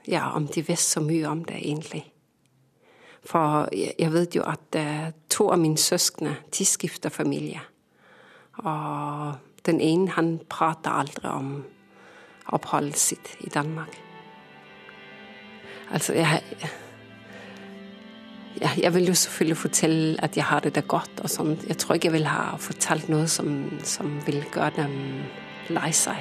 Ja, 0.09 0.33
om 0.35 0.49
de 0.49 0.67
visste 0.67 0.91
så 0.91 1.01
mye 1.01 1.29
om 1.29 1.45
det, 1.45 1.57
egentlig. 1.57 2.13
For 3.25 3.69
jeg, 3.73 3.95
jeg 3.99 4.13
vet 4.13 4.37
jo 4.37 4.43
at 4.43 4.77
uh, 4.77 5.13
to 5.31 5.51
av 5.51 5.59
mine 5.59 5.79
søsken 5.79 6.33
de 6.59 6.65
skifter 6.67 7.09
familie. 7.09 7.61
Og 8.55 9.35
den 9.67 9.81
ene 9.81 10.11
han 10.11 10.41
prater 10.51 10.91
aldri 10.91 11.29
om 11.29 11.53
oppholdet 12.47 12.99
sitt 12.99 13.37
i 13.41 13.49
Danmark. 13.49 13.95
Altså, 15.93 16.13
jeg, 16.13 16.43
jeg, 18.61 18.95
vil 18.95 19.09
jo 19.09 19.15
selvfølgelig 19.15 19.57
fortelle 19.57 20.25
at 20.25 20.37
jeg 20.37 20.45
har 20.45 20.61
det 20.61 20.75
der 20.75 20.87
godt. 20.87 21.23
og 21.23 21.31
sånn. 21.31 21.57
Jeg 21.69 21.79
tror 21.79 21.97
ikke 21.97 22.11
jeg 22.11 22.19
vil 22.19 22.29
ha 22.31 22.57
fortalt 22.61 23.09
noe 23.13 23.27
som, 23.31 23.71
som 23.85 24.19
vil 24.27 24.43
gjøre 24.53 24.77
dem 24.83 24.95
lei 25.73 25.91
seg. 25.97 26.21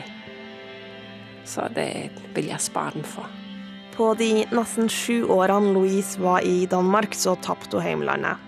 Så 1.45 1.67
det 1.75 2.11
vil 2.35 2.51
jeg 2.51 2.63
spare 2.63 2.95
dem 2.95 3.03
for. 3.07 3.27
På 3.91 4.13
de 4.15 4.45
nesten 4.55 4.87
sju 4.89 5.27
årene 5.29 5.73
Louise 5.75 6.21
var 6.21 6.45
i 6.47 6.65
Danmark, 6.69 7.15
så 7.17 7.35
tapte 7.43 7.77
hun 7.77 7.85
heimlandet. 7.85 8.39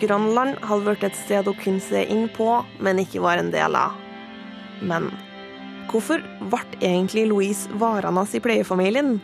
Grønland 0.00 0.56
hadde 0.64 0.86
vært 0.88 1.04
et 1.06 1.18
sted 1.18 1.46
hun 1.46 1.58
kunne 1.60 1.84
se 1.84 2.02
inn 2.08 2.26
på, 2.32 2.48
men 2.80 3.02
ikke 3.02 3.22
var 3.22 3.38
en 3.38 3.52
del 3.52 3.76
av. 3.76 3.98
Men 4.80 5.10
hvorfor 5.90 6.24
ble 6.40 6.62
egentlig 6.80 7.28
Louise 7.28 7.68
varende 7.78 8.24
i 8.32 8.42
pleiefamilien? 8.42 9.18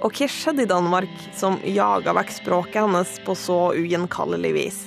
Og 0.00 0.14
hva 0.16 0.26
skjedde 0.32 0.64
i 0.64 0.68
Danmark 0.68 1.10
som 1.36 1.58
jaga 1.68 2.14
vekk 2.16 2.30
språket 2.32 2.80
hennes 2.80 3.18
på 3.20 3.34
så 3.36 3.58
ugjenkallelig 3.76 4.52
vis? 4.56 4.78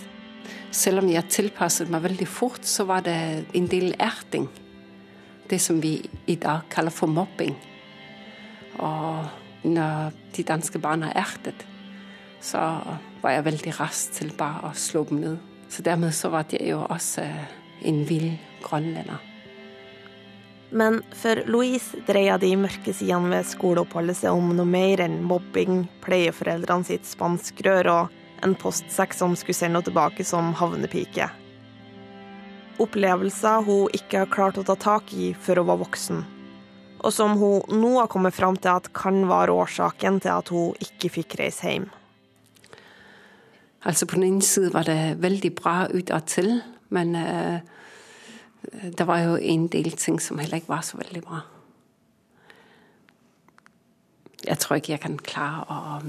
Selv 0.74 1.04
om 1.04 1.10
jeg 1.12 1.30
tilpasset 1.30 1.92
meg 1.94 2.02
veldig 2.08 2.26
fort, 2.26 2.66
så 2.66 2.88
var 2.90 3.04
det 3.06 3.46
en 3.54 3.68
del 3.70 3.94
erting. 4.02 4.48
Det 5.50 5.60
som 5.62 5.78
vi 5.84 6.00
i 6.26 6.38
dag 6.42 6.66
kaller 6.74 6.94
for 6.94 7.12
mobbing. 7.14 7.54
Og 8.82 9.68
når 9.70 10.18
de 10.34 10.46
danske 10.50 10.82
barna 10.82 11.12
ertet, 11.14 11.62
så 12.42 12.64
var 13.22 13.36
jeg 13.36 13.46
veldig 13.52 13.76
rask 13.78 14.18
til 14.18 14.34
bare 14.40 14.72
å 14.72 14.74
slå 14.74 15.06
dem 15.12 15.22
ned. 15.22 15.38
Så 15.70 15.86
dermed 15.86 16.18
så 16.18 16.34
var 16.34 16.50
jeg 16.50 16.74
jo 16.74 16.82
også 16.90 17.28
en 17.86 18.02
vill 18.10 18.32
grønlender. 18.66 19.33
Men 20.74 21.04
for 21.14 21.38
Louise 21.46 22.00
dreier 22.08 22.40
de 22.42 22.50
mørke 22.58 22.96
sidene 22.98 23.30
ved 23.30 23.46
skoleoppholdet 23.46 24.18
seg 24.18 24.34
om 24.34 24.56
noe 24.58 24.66
mer 24.66 25.04
enn 25.06 25.20
mobbing, 25.30 25.84
pleieforeldrene 26.02 26.88
sitt 26.88 27.06
spanskrør 27.06 27.90
og 27.94 28.20
en 28.44 28.56
postsekk 28.58 29.14
som 29.14 29.36
skulle 29.38 29.56
sende 29.56 29.78
henne 29.78 29.86
tilbake 29.86 30.26
som 30.26 30.50
havnepike. 30.58 31.30
Opplevelser 32.82 33.62
hun 33.68 33.94
ikke 33.94 34.24
har 34.24 34.32
klart 34.34 34.58
å 34.58 34.66
ta 34.66 34.74
tak 34.74 35.14
i 35.14 35.32
før 35.38 35.62
hun 35.62 35.70
var 35.70 35.82
voksen, 35.84 36.24
og 37.06 37.14
som 37.14 37.38
hun 37.38 37.78
nå 37.78 37.94
har 38.00 38.10
kommet 38.10 38.34
fram 38.34 38.58
til 38.58 38.74
at 38.74 38.90
kan 38.98 39.28
være 39.30 39.54
årsaken 39.54 40.24
til 40.26 40.34
at 40.34 40.50
hun 40.50 40.74
ikke 40.82 41.14
fikk 41.20 41.38
reise 41.44 41.70
hjem. 41.70 41.86
Altså 43.84 44.08
På 44.08 44.18
den 44.18 44.26
ene 44.32 44.42
siden 44.48 44.74
var 44.74 44.88
det 44.90 45.20
veldig 45.22 45.54
bra 45.60 45.76
utadtil, 45.92 46.64
men 46.90 47.14
uh, 47.20 47.62
Det 48.72 49.08
var 49.08 49.20
jo 49.20 49.36
en 49.36 49.68
del 49.68 49.92
ting 49.92 50.22
som 50.22 50.40
heller 50.40 50.62
ikke 50.62 50.72
var 50.72 50.82
så 50.82 50.98
veldig 50.98 51.22
bra. 51.24 51.42
Jeg 54.44 54.60
tror 54.60 54.76
ikke 54.76 54.92
jeg 54.92 55.04
kan 55.04 55.18
klare 55.24 55.64
å, 55.72 56.00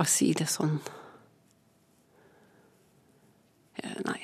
å 0.00 0.04
si 0.08 0.32
det 0.36 0.48
sånn. 0.52 0.78
Nei. 4.04 4.20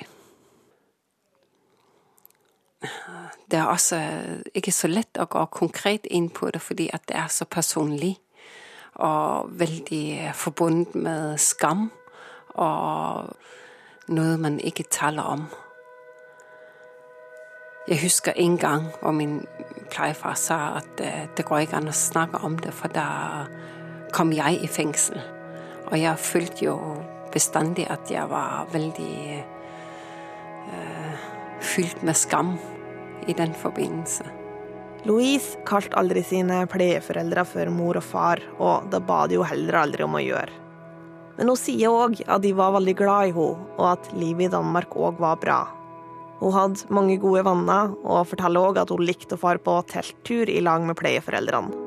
Det 3.51 3.59
er 3.59 3.69
også 3.69 3.97
ikke 4.57 4.73
så 4.73 4.89
lett 4.89 5.17
å 5.21 5.27
gå 5.29 5.45
konkret 5.53 6.05
inn 6.05 6.29
på 6.33 6.49
det, 6.53 6.61
fordi 6.61 6.89
at 6.93 7.05
det 7.09 7.17
er 7.17 7.29
så 7.33 7.45
personlig. 7.49 8.15
Og 8.95 9.49
veldig 9.59 10.31
forbundet 10.37 10.95
med 10.95 11.39
skam 11.41 11.89
og 12.55 13.35
noe 14.07 14.37
man 14.39 14.59
ikke 14.63 14.87
taler 14.91 15.33
om. 15.35 15.47
Jeg 17.85 18.01
husker 18.01 18.33
en 18.41 18.55
gang 18.57 18.87
hvor 18.97 19.13
min 19.13 19.43
plejefar 19.93 20.33
sa 20.41 20.55
at 20.79 21.01
uh, 21.05 21.25
det 21.37 21.45
går 21.45 21.67
ikke 21.67 21.77
an 21.77 21.91
å 21.91 21.93
snakke 21.93 22.41
om 22.47 22.55
det, 22.57 22.73
for 22.73 22.89
da 22.89 23.45
kom 24.15 24.31
jeg 24.33 24.63
i 24.65 24.69
fengsel. 24.69 25.19
Og 25.91 25.93
jeg 26.01 26.17
følte 26.17 26.65
jo 26.65 26.77
bestandig 27.29 27.85
at 27.93 28.09
jeg 28.09 28.25
var 28.31 28.65
veldig 28.73 29.19
uh, 30.71 31.29
fylt 31.61 32.01
med 32.01 32.17
skam 32.17 32.55
i 33.29 33.37
den 33.37 33.53
forbindelse. 33.53 34.25
Louise 35.05 35.61
kalte 35.69 35.93
aldri 36.01 36.25
sine 36.25 36.63
pleieforeldre 36.65 37.45
for 37.45 37.69
mor 37.69 38.01
og 38.01 38.09
far, 38.09 38.41
og 38.57 38.89
det 38.89 39.05
ba 39.05 39.27
de 39.29 39.37
jo 39.37 39.45
heller 39.45 39.83
aldri 39.83 40.09
om 40.09 40.17
å 40.17 40.25
gjøre. 40.25 40.61
Men 41.37 41.53
hun 41.53 41.59
sier 41.59 41.93
òg 41.93 42.17
at 42.25 42.41
de 42.41 42.57
var 42.57 42.73
veldig 42.79 42.97
glad 42.97 43.29
i 43.29 43.35
henne, 43.37 43.73
og 43.77 43.89
at 43.93 44.13
livet 44.17 44.49
i 44.49 44.55
Danmark 44.57 44.97
òg 44.97 45.21
var 45.21 45.37
bra. 45.37 45.61
Hun 46.41 46.51
hadde 46.51 46.93
mange 46.93 47.17
gode 47.21 47.45
venner, 47.47 47.93
og 48.03 48.27
forteller 48.27 48.69
òg 48.69 48.79
at 48.81 48.91
hun 48.91 49.03
likte 49.07 49.37
å 49.37 49.41
fare 49.41 49.61
på 49.63 49.77
telttur 49.91 50.51
i 50.51 50.61
lag 50.63 50.83
med 50.83 50.97
pleieforeldrene. 50.99 51.83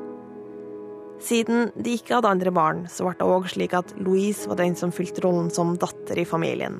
Siden 1.19 1.73
de 1.75 1.97
ikke 1.97 2.15
hadde 2.15 2.31
andre 2.31 2.51
barn, 2.55 2.85
så 2.87 3.03
ble 3.05 3.17
det 3.19 3.27
òg 3.27 3.49
slik 3.51 3.75
at 3.75 3.91
Louise 3.99 4.47
var 4.47 4.61
den 4.61 4.77
som 4.79 4.93
fylte 4.95 5.25
rollen 5.25 5.49
som 5.51 5.75
datter 5.79 6.21
i 6.21 6.27
familien. 6.27 6.79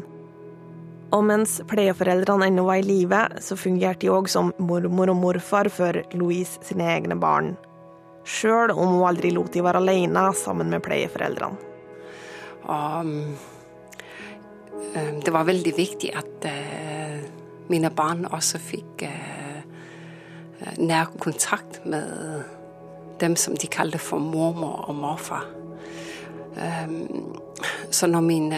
Og 1.16 1.24
mens 1.26 1.58
pleieforeldrene 1.68 2.48
ennå 2.48 2.64
var 2.68 2.80
i 2.80 2.86
live, 2.86 3.24
så 3.44 3.58
fungerte 3.60 4.06
de 4.06 4.14
òg 4.14 4.30
som 4.32 4.54
mormor 4.62 5.12
og 5.12 5.18
morfar 5.20 5.70
for 5.74 5.98
Louise 6.14 6.62
sine 6.66 6.88
egne 6.94 7.18
barn. 7.20 7.56
Sjøl 8.30 8.72
om 8.76 8.94
hun 8.94 9.08
aldri 9.10 9.34
lot 9.34 9.52
de 9.56 9.64
være 9.66 9.82
alene 9.82 10.30
sammen 10.38 10.70
med 10.72 10.84
pleieforeldrene. 10.86 11.66
Og 12.70 13.10
øh, 14.94 15.12
det 15.26 15.34
var 15.34 15.48
veldig 15.48 15.74
viktig 15.76 16.12
at 16.14 16.46
øh, 16.46 17.39
mine 17.70 17.90
barn 17.90 18.26
også 18.26 18.60
fikk 18.60 19.04
øh, 19.08 19.62
nær 20.78 21.12
kontakt 21.20 21.86
med 21.86 22.44
dem 23.20 23.36
som 23.36 23.58
de 23.58 23.68
kalte 23.68 23.98
for 23.98 24.18
mormor 24.18 24.86
og 24.88 24.96
morfar. 24.96 25.46
så 27.92 28.08
når 28.08 28.22
min 28.22 28.54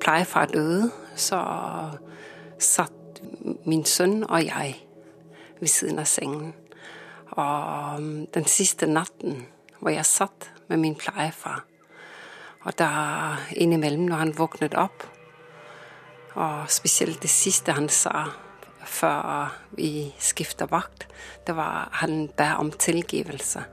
plejefar 0.00 0.44
døde, 0.46 0.90
så 1.14 1.40
satt 2.58 3.20
min 3.64 3.84
sønn 3.84 4.24
og 4.24 4.44
jeg 4.44 4.74
ved 5.60 5.68
siden 5.68 5.98
av 5.98 6.04
sengen. 6.04 6.54
Og 7.36 8.00
den 8.34 8.46
siste 8.46 8.86
natten 8.86 9.46
hvor 9.80 9.92
jeg 9.92 10.06
satt 10.08 10.50
med 10.68 10.80
min 10.82 10.94
plejefar, 10.98 11.64
og 12.66 12.78
da 12.78 12.88
innimellom 13.54 14.08
når 14.08 14.22
han 14.22 14.34
våknet 14.38 14.74
opp, 14.74 15.04
og 16.36 16.70
spesielt 16.70 17.22
det 17.22 17.30
siste 17.32 17.72
han 17.72 17.88
sa 17.88 18.26
før 18.86 19.54
vi 19.76 20.12
skifta 20.22 20.68
vakt, 20.70 21.08
det 21.46 21.56
var 21.56 21.88
han 22.02 22.28
ba 22.36 22.54
om 22.60 22.70
tilgivelse. 22.70 23.64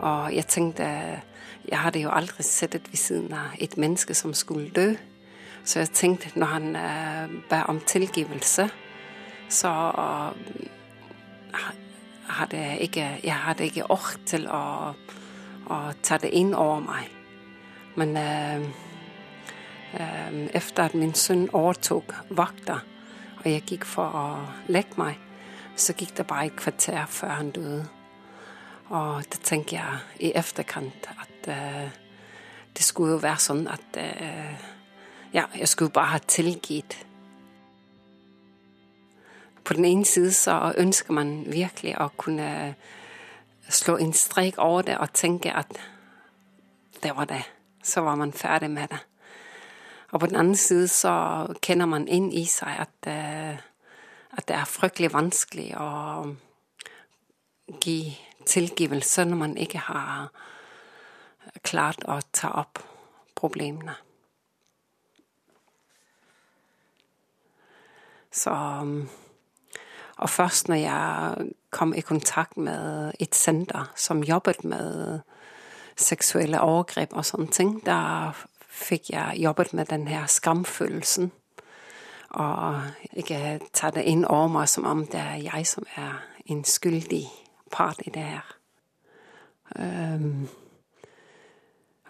Og 0.00 0.34
jeg 0.34 0.46
tenkte 0.46 0.86
Jeg 1.70 1.78
hadde 1.78 2.00
jo 2.00 2.10
aldri 2.10 2.42
sittet 2.42 2.88
ved 2.88 2.96
siden 2.96 3.32
av 3.36 3.52
et 3.60 3.76
menneske 3.76 4.14
som 4.14 4.32
skulle 4.34 4.70
dø. 4.70 4.94
Så 5.64 5.78
jeg 5.78 5.90
tenkte 5.94 6.30
når 6.34 6.46
han 6.46 6.76
uh, 6.76 7.42
ba 7.50 7.62
om 7.68 7.80
tilgivelse, 7.80 8.70
så 9.48 9.70
hadde 12.38 12.60
ikke 12.84 13.06
Jeg 13.24 13.34
hadde 13.34 13.66
ikke 13.66 13.90
ork 13.90 14.20
til 14.26 14.46
å, 14.48 14.94
å 15.70 15.78
ta 16.02 16.18
det 16.18 16.30
inn 16.36 16.54
over 16.54 16.80
meg. 16.84 17.10
Men 17.98 18.16
uh, 18.16 18.62
etter 20.54 20.84
at 20.84 20.94
min 20.94 21.14
sønn 21.14 21.48
overtok 21.52 22.14
vakta, 22.30 22.80
og 23.40 23.46
jeg 23.48 23.66
gikk 23.66 23.86
for 23.88 24.14
å 24.14 24.26
legge 24.70 25.00
meg, 25.00 25.18
så 25.76 25.94
gikk 25.96 26.16
det 26.18 26.26
bare 26.28 26.50
et 26.50 26.58
kvarter 26.60 27.06
før 27.08 27.34
han 27.38 27.50
døde. 27.56 27.84
Og 28.90 29.26
da 29.30 29.38
tenker 29.46 29.76
jeg 29.78 30.28
i 30.28 30.32
efterkant 30.38 31.06
at 31.14 31.50
uh, 31.50 31.86
det 32.76 32.84
skulle 32.86 33.16
jo 33.16 33.22
være 33.22 33.42
sånn 33.42 33.66
at 33.70 34.00
uh, 34.00 34.68
Ja, 35.30 35.44
jeg 35.54 35.68
skulle 35.70 35.94
bare 35.94 36.16
ha 36.16 36.18
tilgitt. 36.26 36.96
På 39.70 39.74
den 39.74 39.84
ene 39.84 40.04
side 40.04 40.32
så 40.34 40.72
ønsker 40.78 41.14
man 41.14 41.44
virkelig 41.46 41.92
å 42.02 42.08
kunne 42.18 42.74
slå 43.70 44.00
en 44.02 44.10
strek 44.12 44.56
over 44.58 44.82
det 44.82 44.96
og 44.98 45.12
tenke 45.14 45.52
at 45.54 45.76
det 47.04 47.12
var 47.14 47.28
det. 47.30 47.44
Så 47.82 48.02
var 48.02 48.18
man 48.18 48.32
ferdig 48.32 48.70
med 48.70 48.88
det. 48.90 48.98
Og 50.10 50.20
på 50.20 50.26
den 50.26 50.36
andre 50.36 50.56
side 50.56 50.88
så 50.88 51.12
kjenner 51.62 51.86
man 51.86 52.08
inn 52.08 52.32
i 52.34 52.42
seg 52.50 52.82
at, 52.82 52.98
uh, 53.06 53.62
at 54.34 54.48
det 54.50 54.58
er 54.58 54.66
fryktelig 54.66 55.12
vanskelig 55.14 55.68
å 55.78 55.86
gi 57.78 58.18
tilgivelse 58.50 59.28
når 59.30 59.42
man 59.46 59.56
ikke 59.56 59.86
har 59.86 60.34
klart 61.62 62.02
å 62.10 62.18
ta 62.34 62.56
opp 62.66 62.82
problemene. 63.38 63.94
Så 68.34 68.50
Og 70.20 70.30
først 70.30 70.68
når 70.68 70.76
jeg 70.76 71.50
kom 71.70 71.94
i 71.96 72.00
kontakt 72.00 72.56
med 72.56 73.12
et 73.20 73.34
senter 73.34 73.92
som 73.96 74.22
jobbet 74.22 74.64
med 74.64 75.20
seksuelle 75.96 76.60
overgrep 76.60 77.12
og 77.12 77.24
sånne 77.24 77.52
ting, 77.52 77.78
da 77.86 78.32
fikk 78.68 79.10
jeg 79.12 79.40
jobbet 79.40 79.72
med 79.72 79.88
den 79.90 80.08
her 80.08 80.26
skamfølelsen. 80.26 81.32
Og 82.30 82.82
ikke 83.12 83.60
ta 83.72 83.90
det 83.90 84.04
inn 84.06 84.24
over 84.24 84.48
meg 84.52 84.68
som 84.68 84.86
om 84.86 85.06
det 85.06 85.20
er 85.20 85.40
jeg 85.42 85.66
som 85.66 85.88
er 85.96 86.20
en 86.50 86.64
skyldig 86.64 87.24
part 87.72 88.02
i 88.06 88.12
det 88.14 88.22
her. 88.22 88.56
Um, 89.78 90.48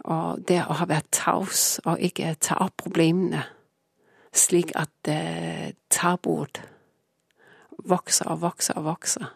og 0.04 0.42
det 0.48 0.62
å 0.64 0.76
ha 0.80 0.86
vært 0.88 1.12
taus 1.12 1.78
og 1.84 2.00
ikke 2.00 2.34
ta 2.40 2.56
opp 2.64 2.76
problemene, 2.82 3.44
slik 4.32 4.72
at 4.78 5.10
uh, 5.12 5.70
tabuet 5.92 6.62
vokser 7.84 8.30
og 8.32 8.42
vokser 8.42 8.78
og 8.80 8.84
vokser. 8.84 9.30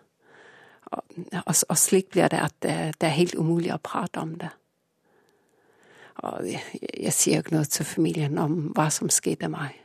Og, 0.95 1.03
og, 1.47 1.78
slik 1.78 2.11
blir 2.12 2.28
det 2.30 2.40
at 2.42 2.55
det, 2.62 2.76
det, 3.01 3.09
er 3.09 3.18
helt 3.18 3.34
umulig 3.34 3.72
å 3.74 3.80
prate 3.82 4.20
om 4.20 4.34
det. 4.38 4.51
Og 6.22 6.47
jeg, 6.47 6.62
jeg 6.78 7.14
sier 7.16 7.42
ikke 7.42 7.57
noe 7.57 7.66
til 7.66 7.88
familien 7.88 8.38
om 8.38 8.68
hva 8.76 8.86
som 8.95 9.11
skjedde 9.11 9.51
meg 9.51 9.80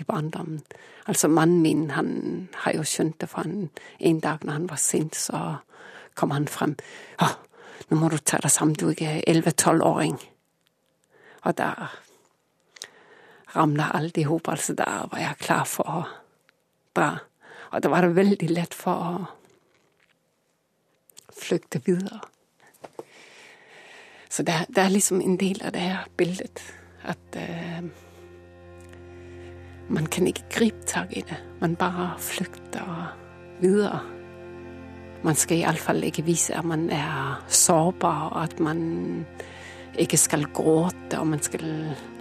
i 0.00 0.06
barndommen. 0.06 0.64
Altså 1.06 1.28
mannen 1.28 1.62
min, 1.62 1.90
han 1.90 2.48
har 2.64 2.74
jo 2.78 2.86
skjønt 2.86 3.20
det 3.20 3.28
for 3.30 3.46
en, 3.46 3.70
en 3.98 4.20
dag 4.20 4.44
når 4.44 4.58
han 4.58 4.68
var 4.70 4.80
sint, 4.82 5.16
så 5.16 5.60
kom 6.18 6.34
han 6.34 6.48
frem. 6.50 6.74
Å, 7.22 7.30
nå 7.90 7.98
må 7.98 8.10
du 8.10 8.18
ta 8.18 8.40
deg 8.42 8.52
sammen, 8.52 8.76
du 8.78 8.88
er 8.88 8.96
ikke 8.96 9.16
elleve-tolvåring. 9.30 10.18
Og 11.40 11.56
da 11.56 11.72
ramla 13.54 13.90
alt 13.96 14.18
i 14.18 14.26
hop, 14.28 14.48
altså. 14.48 14.76
Da 14.78 15.06
var 15.10 15.22
jeg 15.22 15.40
klar 15.40 15.66
for 15.68 15.90
å 15.90 16.02
dra. 16.96 17.10
Og 17.70 17.82
da 17.82 17.90
var 17.92 18.06
det 18.06 18.16
veldig 18.18 18.50
lett 18.50 18.74
for 18.74 18.94
å 18.94 19.12
flykte 21.40 21.80
videre. 21.86 22.20
Så 24.30 24.44
det, 24.46 24.56
det 24.70 24.82
er 24.84 24.92
liksom 24.94 25.22
en 25.22 25.38
del 25.40 25.58
av 25.66 25.74
det 25.74 25.82
her 25.82 26.06
bildet 26.18 26.62
at 27.10 27.38
uh, 27.38 27.82
man 29.90 30.06
kan 30.06 30.28
ikke 30.30 30.46
gripe 30.54 30.86
tak 30.86 31.14
i 31.16 31.24
det. 31.26 31.38
Man 31.62 31.74
bare 31.78 32.12
flykter 32.22 33.16
videre. 33.62 34.00
Man 35.24 35.36
skal 35.36 35.60
iallfall 35.60 36.04
ikke 36.06 36.24
vise 36.24 36.54
at 36.56 36.64
man 36.64 36.86
er 36.94 37.40
sårbar, 37.48 38.30
og 38.30 38.38
at 38.44 38.60
man 38.62 39.26
ikke 39.98 40.16
skal 40.16 40.46
gråte, 40.54 41.18
og 41.18 41.26
man 41.32 41.42
skal, 41.44 41.66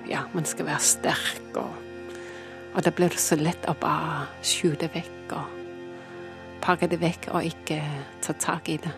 ja, 0.10 0.26
man 0.34 0.50
skal 0.50 0.68
være 0.68 0.84
sterk. 0.84 1.46
Og, 1.62 1.70
og 2.80 2.84
det 2.86 2.94
blir 2.96 3.12
så 3.20 3.36
lett 3.36 3.66
å 3.68 3.74
bare 3.76 4.30
skyve 4.40 4.78
det 4.80 4.88
vekk 4.94 5.34
og 5.36 5.56
pakke 6.64 6.88
det 6.88 7.00
vekk 7.02 7.26
og 7.36 7.48
ikke 7.50 7.80
ta 8.24 8.36
tak 8.40 8.70
i 8.72 8.78
det. 8.80 8.92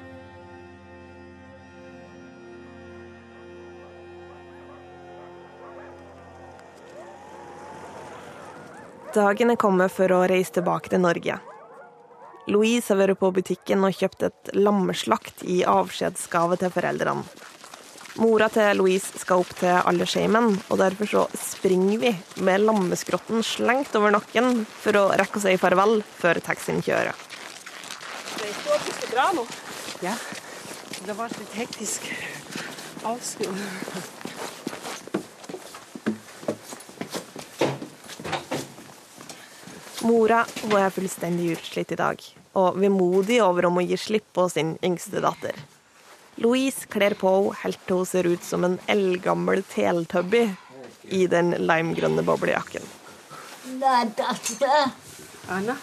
Dagen 9.18 9.50
er 9.50 9.58
kommet 9.58 9.90
for 9.92 10.14
å 10.14 10.22
reise 10.30 10.60
tilbake 10.60 10.94
til 10.94 11.02
Norge. 11.02 11.40
Louise 12.54 12.94
har 12.94 13.02
vært 13.02 13.18
på 13.18 13.34
butikken 13.34 13.82
og 13.88 13.98
kjøpt 13.98 14.28
et 14.30 14.54
lammeslakt 14.54 15.42
i 15.42 15.64
avskjedsgave 15.66 16.62
til 16.62 16.70
foreldrene. 16.78 17.26
Mora 18.20 18.50
til 18.52 18.76
Louise 18.76 19.20
skal 19.22 19.40
opp 19.40 19.54
til 19.56 19.72
aldersheimen, 19.72 20.58
og 20.68 20.80
derfor 20.82 21.08
så 21.08 21.22
springer 21.40 22.02
vi 22.02 22.12
med 22.44 22.66
lammeskrotten 22.66 23.40
slengt 23.46 23.96
over 23.96 24.12
nakken 24.12 24.66
for 24.84 25.00
å 25.00 25.06
rekke 25.16 25.40
å 25.40 25.44
si 25.46 25.56
farvel 25.62 26.02
før 26.20 26.42
taxien 26.44 26.84
kjører. 26.84 27.16
Det 28.36 28.52
står 28.60 28.90
ikke 28.92 29.12
bra 29.14 29.30
nå. 29.38 29.48
Ja, 30.04 30.18
det 31.08 31.16
var 31.16 31.32
litt 31.40 31.56
hektisk 31.56 32.12
avskjed. 33.08 33.56
Mora 40.02 40.44
hun 40.66 40.80
er 40.82 40.92
fullstendig 40.92 41.54
utslitt 41.56 41.94
i 41.94 42.04
dag, 42.04 42.24
og 42.58 42.80
vemodig 42.82 43.40
over 43.46 43.70
om 43.70 43.80
å 43.80 43.86
gi 43.86 43.96
slipp 44.02 44.34
på 44.36 44.50
sin 44.52 44.76
yngste 44.84 45.24
datter. 45.24 45.56
Louise 46.42 46.88
kler 46.90 47.14
på 47.14 47.30
henne 47.30 47.58
helt 47.62 47.82
til 47.86 48.00
hun 48.02 48.08
ser 48.10 48.26
ut 48.26 48.44
som 48.46 48.64
en 48.66 48.80
eldgammel 48.90 49.62
teletubby 49.70 50.48
i 51.14 51.28
den 51.30 51.54
limegrønne 51.60 52.24
boblejakken. 52.26 52.82
Anna? 55.52 55.76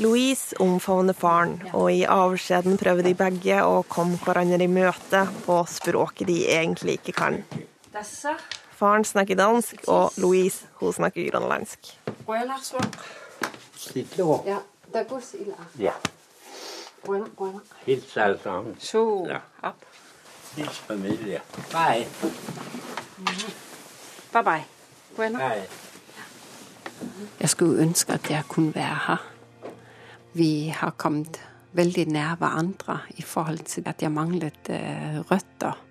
Louise 0.00 0.56
omfavner 0.62 1.12
faren, 1.18 1.58
og 1.76 1.90
i 1.92 2.06
avskjeden 2.08 2.78
prøver 2.80 3.04
de 3.04 3.16
begge 3.18 3.58
å 3.66 3.82
komme 3.90 4.16
hverandre 4.22 4.62
i 4.64 4.70
møte 4.70 5.26
på 5.44 5.58
språket 5.68 6.30
de 6.30 6.38
egentlig 6.54 7.00
ikke 7.00 7.16
kan. 7.18 7.40
Faren 8.78 9.04
snakker 9.04 9.36
dansk, 9.36 9.82
og 9.92 10.16
Louise 10.22 10.70
hun 10.78 10.94
snakker 10.96 11.26
grønlandsk. 11.26 11.90
Ja, 15.76 15.98
det 17.02 17.10
går 17.10 17.24
stille. 17.24 17.24
Ja. 17.24 17.26
Buena, 17.26 17.26
buena. 17.36 17.60
Hils 17.86 18.16
alle 18.16 18.38
sammen. 18.42 18.76
Så, 18.78 19.26
Ja. 19.28 19.38
opp. 19.68 19.84
Hils 20.56 20.78
familie. 20.78 21.40
Bye. 21.72 22.06
Bye 24.32 24.42
bye. 24.44 24.64
Bueno. 25.16 25.38
Bye. 25.38 25.68
Jeg 27.40 27.48
skulle 27.50 27.82
ønske 27.82 28.12
at 28.12 28.30
jeg 28.30 28.44
kunne 28.48 28.74
være 28.74 28.98
her. 29.06 29.16
Vi 30.32 30.68
har 30.76 30.90
kommet 30.90 31.40
veldig 31.72 32.08
nær 32.08 32.34
hverandre 32.36 32.98
i 33.08 33.22
forhold 33.22 33.58
til 33.58 33.82
at 33.86 34.02
jeg 34.02 34.12
manglet 34.12 34.68
uh, 34.70 35.30
røtter. 35.30 35.84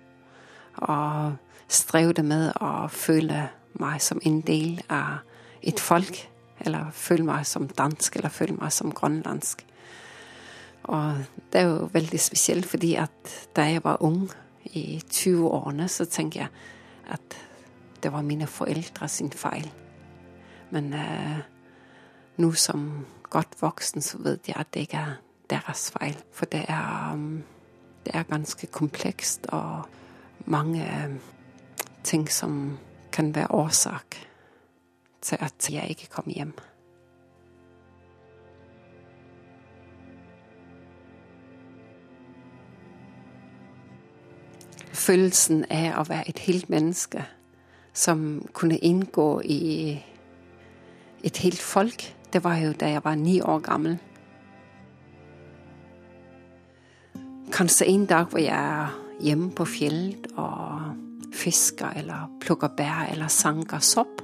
Og 0.76 1.32
strevde 1.68 2.22
med 2.22 2.52
å 2.60 2.88
føle 2.88 3.48
meg 3.80 4.00
som 4.02 4.20
en 4.26 4.40
del 4.40 4.82
av 4.88 5.20
et 5.62 5.80
folk. 5.80 6.28
Eller 6.60 6.90
føle 6.92 7.24
meg 7.24 7.46
som 7.46 7.68
dansk, 7.68 8.16
eller 8.16 8.28
føle 8.28 8.52
meg 8.52 8.72
som 8.72 8.92
grønlandsk. 8.92 9.64
Og 10.82 11.24
det 11.52 11.60
er 11.60 11.66
jo 11.68 11.90
veldig 11.92 12.20
spesielt, 12.20 12.66
fordi 12.66 12.94
at 12.94 13.34
da 13.56 13.66
jeg 13.68 13.84
var 13.84 14.02
ung, 14.02 14.30
i 14.64 15.02
20-årene, 15.10 15.88
så 15.88 16.04
tenker 16.04 16.40
jeg 16.40 16.48
at 17.10 17.36
det 18.02 18.12
var 18.12 18.22
mine 18.22 18.46
foreldre 18.46 19.08
sin 19.08 19.32
feil. 19.32 19.66
Men 20.70 20.92
eh, 20.94 21.40
nå 22.36 22.52
som 22.52 23.06
godt 23.30 23.56
voksen, 23.60 24.02
så 24.02 24.18
vet 24.22 24.48
jeg 24.48 24.56
at 24.58 24.70
det 24.74 24.86
ikke 24.86 25.02
er 25.02 25.18
deres 25.50 25.90
feil. 25.90 26.16
For 26.32 26.46
det 26.46 26.64
er, 26.68 27.12
um, 27.12 27.42
det 28.06 28.14
er 28.14 28.28
ganske 28.30 28.66
komplekst 28.66 29.46
og 29.52 29.88
mange 30.46 30.86
um, 31.06 31.18
ting 32.04 32.30
som 32.30 32.78
kan 33.12 33.34
være 33.34 33.50
årsak 33.50 34.16
til 35.20 35.38
at 35.40 35.70
jeg 35.70 35.90
ikke 35.90 36.08
kom 36.10 36.30
hjem. 36.30 36.54
Følelsen 45.00 45.64
av 45.70 46.02
å 46.02 46.08
være 46.10 46.28
et 46.28 46.42
helt 46.44 46.68
menneske 46.72 47.24
som 47.96 48.42
kunne 48.54 48.78
inngå 48.84 49.40
i 49.48 49.60
et 51.24 51.40
helt 51.44 51.60
folk, 51.60 52.04
det 52.32 52.44
var 52.44 52.60
jo 52.60 52.72
da 52.76 52.90
jeg 52.92 53.04
var 53.04 53.16
ni 53.18 53.40
år 53.40 53.62
gammel. 53.64 53.96
Kanskje 57.52 57.88
en 57.90 58.06
dag 58.06 58.28
hvor 58.30 58.40
jeg 58.40 58.54
er 58.54 58.92
hjemme 59.20 59.50
på 59.56 59.66
fjellet 59.68 60.30
og 60.38 61.32
fisker 61.34 61.96
eller 62.00 62.28
plukker 62.40 62.72
bær 62.76 63.08
eller 63.10 63.32
sanker 63.32 63.82
sopp, 63.84 64.22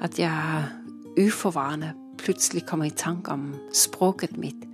at 0.00 0.18
jeg 0.18 0.64
uforvarende 1.16 1.92
plutselig 2.20 2.66
kommer 2.66 2.88
i 2.88 2.96
tanke 2.96 3.32
om 3.32 3.50
språket 3.74 4.36
mitt. 4.40 4.64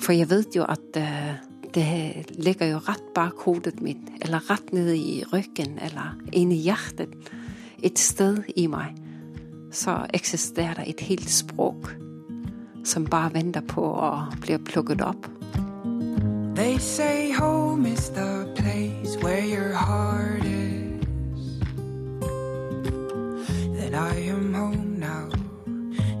For 0.00 0.12
jeg 0.12 0.28
vet 0.30 0.56
jo 0.56 0.64
at 0.68 0.98
uh, 1.00 1.36
det 1.76 2.24
ligger 2.40 2.70
jo 2.70 2.78
rett 2.86 3.08
bak 3.14 3.42
hodet 3.44 3.80
mitt, 3.84 4.08
eller 4.20 4.40
rett 4.48 4.72
nede 4.72 4.96
i 4.96 5.24
ryggen, 5.32 5.78
eller 5.78 6.14
inni 6.32 6.56
hjertet. 6.64 7.12
Et 7.84 7.98
sted 8.00 8.46
i 8.56 8.64
meg 8.72 8.96
så 9.76 9.98
eksisterer 10.16 10.80
det 10.80 10.94
et 10.94 11.02
helt 11.10 11.28
språk 11.30 11.90
som 12.86 13.04
bare 13.04 13.34
venter 13.34 13.66
på 13.68 13.82
å 13.84 14.10
bli 14.40 14.56
plukket 14.64 15.04
opp. 15.04 15.28
They 16.56 16.78
say 16.78 17.32
home 17.32 17.84
is 17.84 18.08
the 18.08 18.48
place 18.56 19.18
where 19.20 19.44
your 19.44 19.74
heart 19.74 20.44
is. 20.44 21.04
That 23.76 23.92
I 23.92 24.30
am 24.32 24.54
home 24.54 24.96
now, 24.98 25.28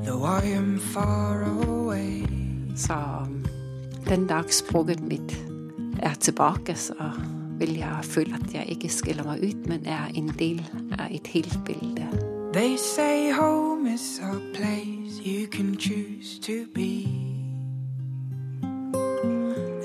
though 0.04 0.24
I 0.24 0.44
am 0.52 0.78
far 0.78 1.42
away. 1.42 2.26
Så 2.76 3.00
den 4.08 4.26
dag 4.26 4.52
språket 4.52 5.00
mitt 5.00 5.45
er 6.06 6.14
tilbake, 6.14 6.74
så 6.74 7.10
vil 7.58 7.74
jeg 7.74 7.98
føle 8.02 8.34
at 8.34 8.54
jeg 8.54 8.64
ikke 8.68 8.88
skiller 8.88 9.24
meg 9.24 9.42
ut, 9.42 9.66
men 9.66 9.86
er 9.86 10.06
en 10.14 10.28
del 10.38 10.62
av 10.98 11.08
et 11.10 11.26
helt 11.26 11.58
bilde. 11.64 12.06
They 12.52 12.76
say 12.76 13.32
home 13.32 13.86
is 13.94 14.20
a 14.22 14.38
place 14.54 15.20
you 15.24 15.46
can 15.46 15.76
choose 15.76 16.38
to 16.40 16.66
be. 16.74 17.06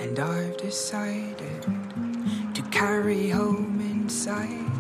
And 0.02 0.20
I've 0.20 0.58
decided 0.58 1.62
to 2.56 2.62
carry 2.72 3.30
home 3.30 3.82
inside 3.82 4.71